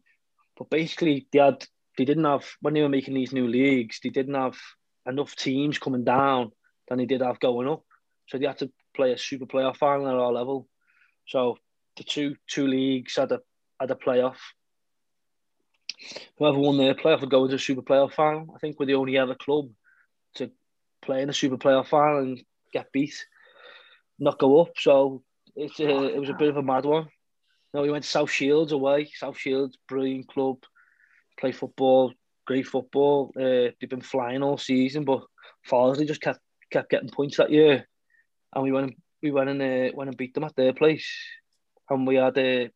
[0.57, 1.65] but basically, they had
[1.97, 4.57] they didn't have when they were making these new leagues, they didn't have
[5.05, 6.51] enough teams coming down
[6.87, 7.83] than they did have going up.
[8.27, 10.67] So they had to play a super playoff final at our level.
[11.27, 11.57] So
[11.97, 13.41] the two two leagues had a
[13.79, 14.37] had a playoff.
[16.37, 18.53] Whoever won their playoff would go into a super playoff final.
[18.55, 19.69] I think we're the only other club
[20.35, 20.51] to
[21.01, 23.25] play in a super playoff final and get beat,
[24.19, 24.73] not go up.
[24.77, 25.23] So
[25.55, 27.07] it's a, it was a bit of a mad one.
[27.73, 29.09] No, we went to South Shields away.
[29.15, 30.57] South Shields, brilliant club.
[31.39, 32.13] Play football,
[32.45, 33.31] great football.
[33.35, 35.23] Uh, they've been flying all season, but
[35.67, 36.39] Farsley just kept
[36.71, 37.87] kept getting points that year,
[38.53, 41.07] and we went and, we went and uh, went and beat them at their place,
[41.89, 42.67] and we had uh,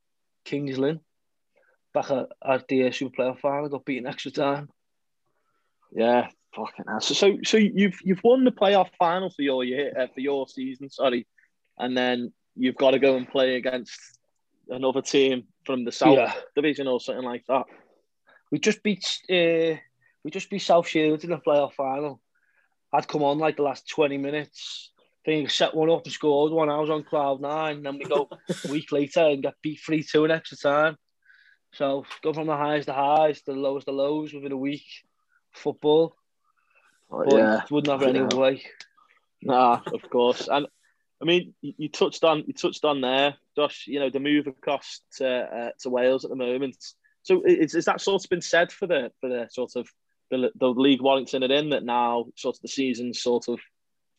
[0.45, 0.99] Kings Lynn
[1.93, 3.69] back at, at the uh, Super Playoff final.
[3.69, 4.69] Got beaten extra time.
[5.93, 7.01] Yeah, fucking hell.
[7.01, 10.47] So, so, so you've you've won the playoff final for your year uh, for your
[10.47, 11.27] season, sorry,
[11.77, 13.99] and then you've got to go and play against
[14.69, 16.33] another team from the South Yeah.
[16.55, 17.65] Division or something like that.
[18.51, 19.77] We just beat uh,
[20.23, 22.21] we just beat South Shields in the playoff final.
[22.93, 24.91] I'd come on like the last twenty minutes.
[25.23, 26.69] Think set one up and scored one.
[26.69, 27.83] I was on cloud nine.
[27.83, 30.97] Then we go a week later and get beat three two in extra time.
[31.73, 34.85] So go from the highs to highs to the lowest to lows within a week.
[35.53, 36.15] Football,
[37.09, 38.63] but yeah, it wouldn't have it any other way.
[39.41, 40.47] nah, of course.
[40.49, 40.65] And
[41.21, 43.85] I mean, you, you touched on you touched on there, Josh.
[43.87, 46.77] You know, the move across to uh, to Wales at the moment.
[47.23, 49.89] So is, is that sort of been said for the for the sort of
[50.31, 53.59] the, the league Warrington are in that now sort of the season's sort of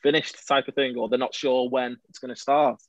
[0.03, 2.81] finished type of thing, or they're not sure when it's going to start?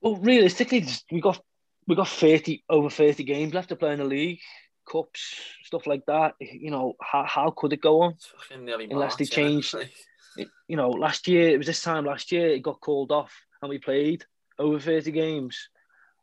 [0.00, 1.40] Well, realistically, we got
[1.86, 4.40] we got thirty over thirty games left to play in the league,
[4.88, 6.34] cups, stuff like that.
[6.40, 8.12] You know, how how could it go on?
[8.12, 9.32] It's fucking Unless they March, innit?
[9.32, 9.74] changed-
[10.34, 13.34] Like, you know, last year it was this time last year it got called off
[13.60, 14.24] and we played
[14.58, 15.68] over thirty games,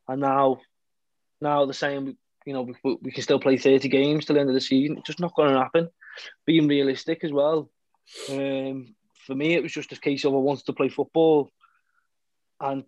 [0.07, 0.61] and now,
[1.39, 2.17] now the same.
[2.49, 4.97] You know, we, we can still play thirty games till the end of the season.
[4.97, 5.87] It's just not going to happen.
[6.47, 7.69] Being realistic as well.
[8.27, 8.95] Um,
[9.27, 11.51] for me, it was just a case of I wanted to play football,
[12.59, 12.85] and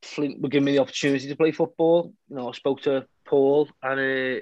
[0.00, 2.14] Flint would give me the opportunity to play football.
[2.30, 4.40] You know, I spoke to Paul, and uh,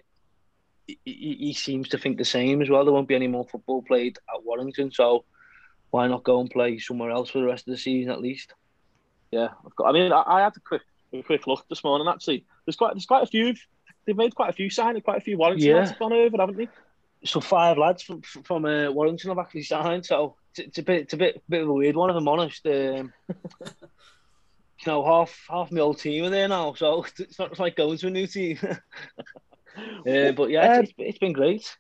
[0.87, 2.85] he, he he seems to think the same as well.
[2.85, 5.25] There won't be any more football played at Warrington, so
[5.91, 8.55] why not go and play somewhere else for the rest of the season at least?
[9.33, 9.89] Yeah, I've got.
[9.89, 12.07] I mean, I, I had a quick a quick look this morning.
[12.07, 13.57] Actually, there's quite there's quite a few.
[14.07, 15.77] They've made quite a few signings, quite a few Warrington Yeah.
[15.77, 16.69] lads have gone over, haven't they?
[17.25, 20.07] So five lads from from uh, Warrington have actually signed.
[20.07, 22.29] So it's, it's a bit it's a bit bit of a weird one, if I'm
[22.29, 22.65] honest.
[22.67, 27.77] Um, you know, half half my old team are there now, so it's not like
[27.77, 28.59] going to a new team.
[28.65, 31.77] uh, but yeah, it's, it's, it's been great.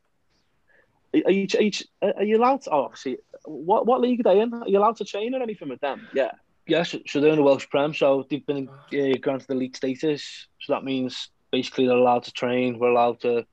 [1.12, 4.40] Are you, are you, are you allowed to, oh, obviously, what, what league are they
[4.40, 4.54] in?
[4.54, 6.06] Are you allowed to train or anything with them?
[6.14, 6.30] Yeah.
[6.68, 10.46] Yeah, so, so they're in the Welsh Prem, so they've been uh, granted elite status.
[10.60, 13.46] So that means basically they're allowed to train, we're allowed to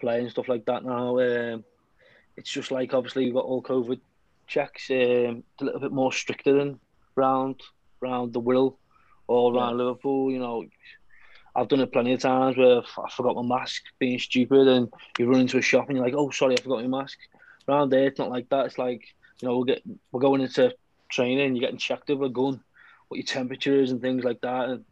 [0.00, 1.18] play and stuff like that now.
[1.18, 1.64] Um,
[2.36, 4.00] it's just like obviously we've got all COVID
[4.46, 4.90] checks.
[4.90, 6.80] Um, it's a little bit more stricter than
[7.14, 7.60] round
[8.00, 8.76] round the Wirral
[9.26, 10.30] or around Liverpool.
[10.30, 10.64] You know,
[11.54, 15.26] I've done it plenty of times where I forgot my mask, being stupid, and you
[15.26, 17.18] run into a shop and you're like, "Oh, sorry, I forgot my mask."
[17.68, 18.66] Around there, it's not like that.
[18.66, 19.02] It's like
[19.40, 20.74] you know, we'll get we're going into
[21.10, 22.60] training, you're getting checked over a gun,
[23.08, 24.68] what your temperature is and things like that.
[24.70, 24.84] And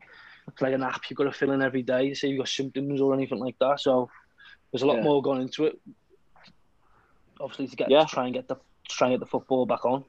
[0.53, 2.41] it's like an app you've got to fill in every day to see if you've
[2.41, 3.81] got symptoms or anything like that.
[3.81, 4.11] So
[4.73, 5.05] there's a lot Yeah.
[5.05, 5.79] more going into it.
[7.41, 8.05] Obviously, to get Yeah.
[8.05, 8.57] to try and get the
[8.89, 10.05] try and get the football back on.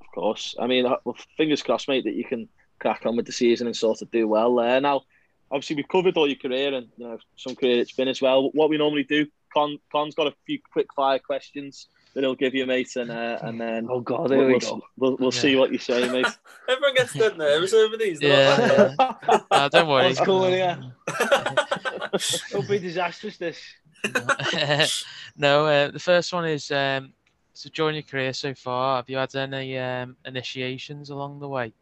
[0.00, 0.56] Of course.
[0.58, 2.48] I mean, uh, well, fingers crossed, mate, that you can
[2.80, 4.80] crack on with the season and sort of do well there.
[4.80, 5.02] Now,
[5.50, 8.50] obviously, we've covered all your career and you know some career it's been as well.
[8.52, 12.54] What we normally do, Con, Con's got a few quick fire questions that he'll give
[12.54, 14.82] you, mate, and uh, and then Oh God, we'll, there we we'll, go.
[14.96, 16.26] we'll, we'll see what you say, mate.
[16.68, 18.18] Everyone gets dead nervous over these.
[18.20, 18.94] they're not Yeah.
[18.98, 19.40] like yeah.
[19.52, 20.04] No, don't worry.
[20.06, 20.78] What's going here?
[22.50, 23.36] It'll be disastrous.
[23.36, 23.60] This.
[25.36, 27.12] no, uh, the first one is um,
[27.52, 31.72] so during your career so far, have you had any um, initiations along the way?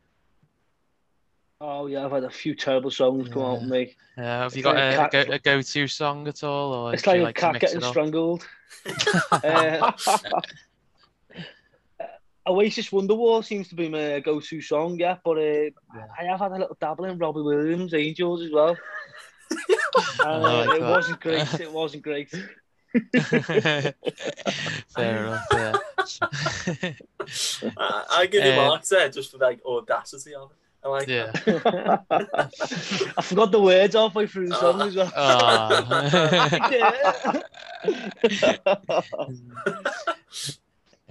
[1.61, 3.96] Oh yeah, I've had a few terrible songs come out with me.
[4.18, 6.44] Uh, have you It's got like a a, a, cat- go, a go-to song at
[6.44, 8.46] all, or It's do you like a cat getting strangled.
[9.32, 9.92] uh,
[12.46, 15.16] Oasis Wonderwall seems to be my go-to song, yeah.
[15.24, 15.70] But uh,
[16.18, 18.76] I have had a little dabble in Robbie Williams, Angels as well.
[20.20, 20.90] And, uh, like it that.
[20.90, 21.54] wasn't great.
[21.61, 22.28] It wasn't great.
[24.88, 25.46] Fair enough.
[25.52, 25.72] Yeah.
[27.78, 30.57] I, I give you Uh, marks there just for like audacity of it.
[30.87, 31.32] I like yeah.
[33.16, 35.12] I forgot the words halfway through the song as well.
[35.16, 35.82] Ah.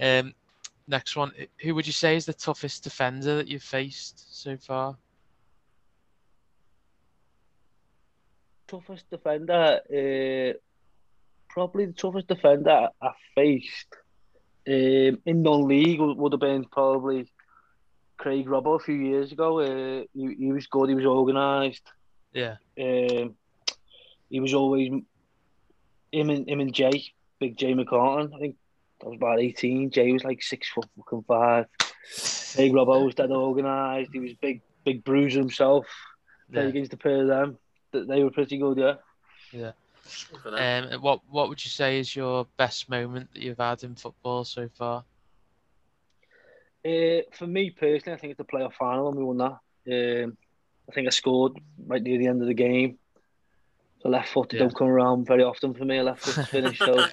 [0.00, 0.32] um,
[0.88, 1.32] next one.
[1.60, 4.96] Who would you say is the toughest defender that you've faced so far?
[8.66, 10.52] toughest defender, uh,
[11.48, 13.94] probably the toughest defender I faced
[14.66, 17.28] um, in non-league would, would have been probably
[18.16, 19.60] Craig Robbo a few years ago.
[19.60, 20.88] Uh, he, he was good.
[20.88, 21.82] He was organised.
[22.32, 22.56] Yeah.
[22.80, 23.34] Um,
[24.30, 24.88] he was always
[26.12, 28.34] him and him and Jay, big Jay McCartan.
[28.34, 28.56] I think
[29.02, 29.90] I was about eighteen.
[29.90, 31.66] Jay was like six foot fucking five.
[32.54, 34.10] Craig Robbo was dead organised.
[34.12, 35.86] He was big, big bruiser himself.
[36.52, 36.68] Play Yeah.
[36.68, 37.58] against the pair of them.
[37.92, 38.78] th- they were pretty good.
[39.52, 39.72] Yeah.
[40.42, 40.92] For that.
[40.92, 44.44] Um, what what would you say is your best moment that you've had in football
[44.44, 45.04] so far?
[46.86, 50.24] Uh, for me personally, I think it's the playoff final and we won that.
[50.24, 50.36] Um,
[50.88, 52.98] I think I scored right near the end of the game.
[54.02, 54.60] So left foot Yeah.
[54.60, 55.98] don't come around very often for me.
[55.98, 56.94] A left foot finish, so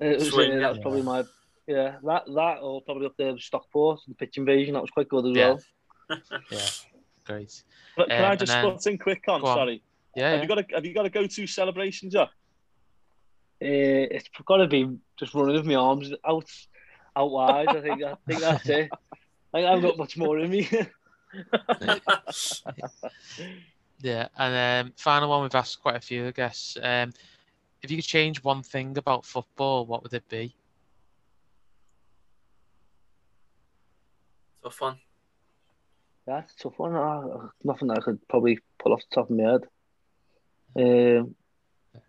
[0.00, 0.82] it was, Swing, uh, that was yeah.
[0.82, 1.24] probably my
[1.66, 5.08] yeah that that or probably up there with Stockport the pitch invasion that was quite
[5.08, 5.48] good as Yeah.
[5.48, 5.60] well.
[6.50, 6.66] Yeah,
[7.24, 7.62] great.
[7.96, 9.40] But can Um, I just then- put in quick on?
[9.42, 9.56] On.
[9.56, 9.82] Sorry.
[10.14, 12.28] Yeah, Have you got a Have you got a go to celebration, Jack?
[13.62, 16.50] Uh, it's got to be just running with my arms out
[17.20, 17.68] out wide.
[17.68, 18.90] I think I think that's it.
[19.52, 20.68] I haven't got much more in me.
[24.02, 26.74] Yeah, and um, final one we've asked quite a few, I guess.
[26.82, 27.12] Um,
[27.82, 30.54] if you could change one thing about football, what would it be?
[34.62, 34.96] Tough one.
[36.26, 36.94] That's a tough one.
[36.94, 39.62] Uh, nothing that I could probably pull off the top of my head.
[40.76, 41.34] Um,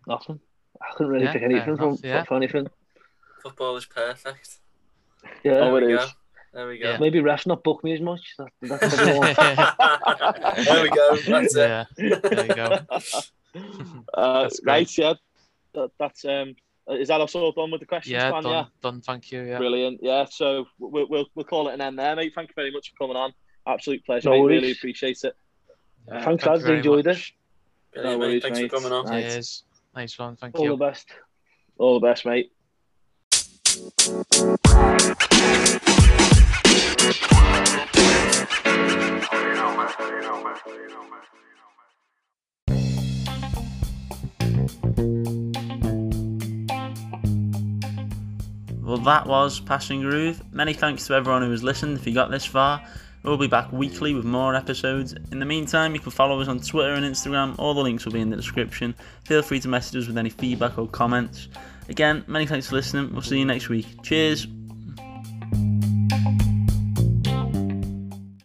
[0.06, 0.40] nothing.
[0.80, 2.24] I couldn't really Yeah, pick fair anything from, enough, yeah.
[2.24, 2.68] for anything.
[3.42, 4.60] Football is perfect.
[5.44, 6.00] Yeah, Oh, there it we is.
[6.00, 6.06] go.
[6.54, 6.90] There we go.
[6.90, 6.98] Yeah.
[6.98, 8.20] maybe refs not book me as much.
[8.38, 11.16] That, that's probably there we go.
[11.26, 11.58] That's it.
[11.58, 11.84] yeah,
[12.22, 12.78] there you go.
[14.14, 14.72] Uh, That's great.
[14.72, 15.14] right, yeah.
[15.74, 16.54] That, that's um.
[16.88, 18.64] Is that us all done with the questions, Yeah, done, Yeah.
[18.82, 19.00] done.
[19.02, 19.42] Thank you.
[19.42, 20.00] Yeah, Brilliant.
[20.02, 20.24] Yeah.
[20.30, 22.32] So we'll, we'll we'll call it an end there, mate.
[22.34, 23.32] Thank you very much for coming on.
[23.66, 24.30] Absolute pleasure.
[24.30, 24.40] No mate.
[24.42, 24.60] worries.
[24.62, 25.36] Really appreciate it.
[26.08, 26.62] Yeah, Thanks, thank you lads.
[26.64, 27.34] very Enjoyed much.
[27.92, 27.94] it.
[27.94, 28.30] Brilliant, No mate.
[28.30, 28.70] worries, Thanks mate.
[28.70, 29.06] for coming on.
[29.06, 29.20] Right.
[29.22, 29.64] Cheers.
[29.94, 30.36] Nice one.
[30.36, 30.70] Thank All you.
[30.72, 31.08] All the best.
[31.78, 32.52] All the best, mate.
[33.72, 33.80] Well,
[48.98, 50.42] that was Pass and Groove.
[50.52, 52.86] Many thanks to everyone who has listened if you got this far.
[53.22, 55.14] We'll be back weekly with more episodes.
[55.30, 57.54] In the meantime, you can follow us on Twitter and Instagram.
[57.58, 58.94] All the links will be in the description.
[59.24, 61.48] Feel free to message us with any feedback or comments.
[61.88, 63.12] Again, many thanks for listening.
[63.12, 63.86] We'll see you next week.
[64.02, 64.46] Cheers.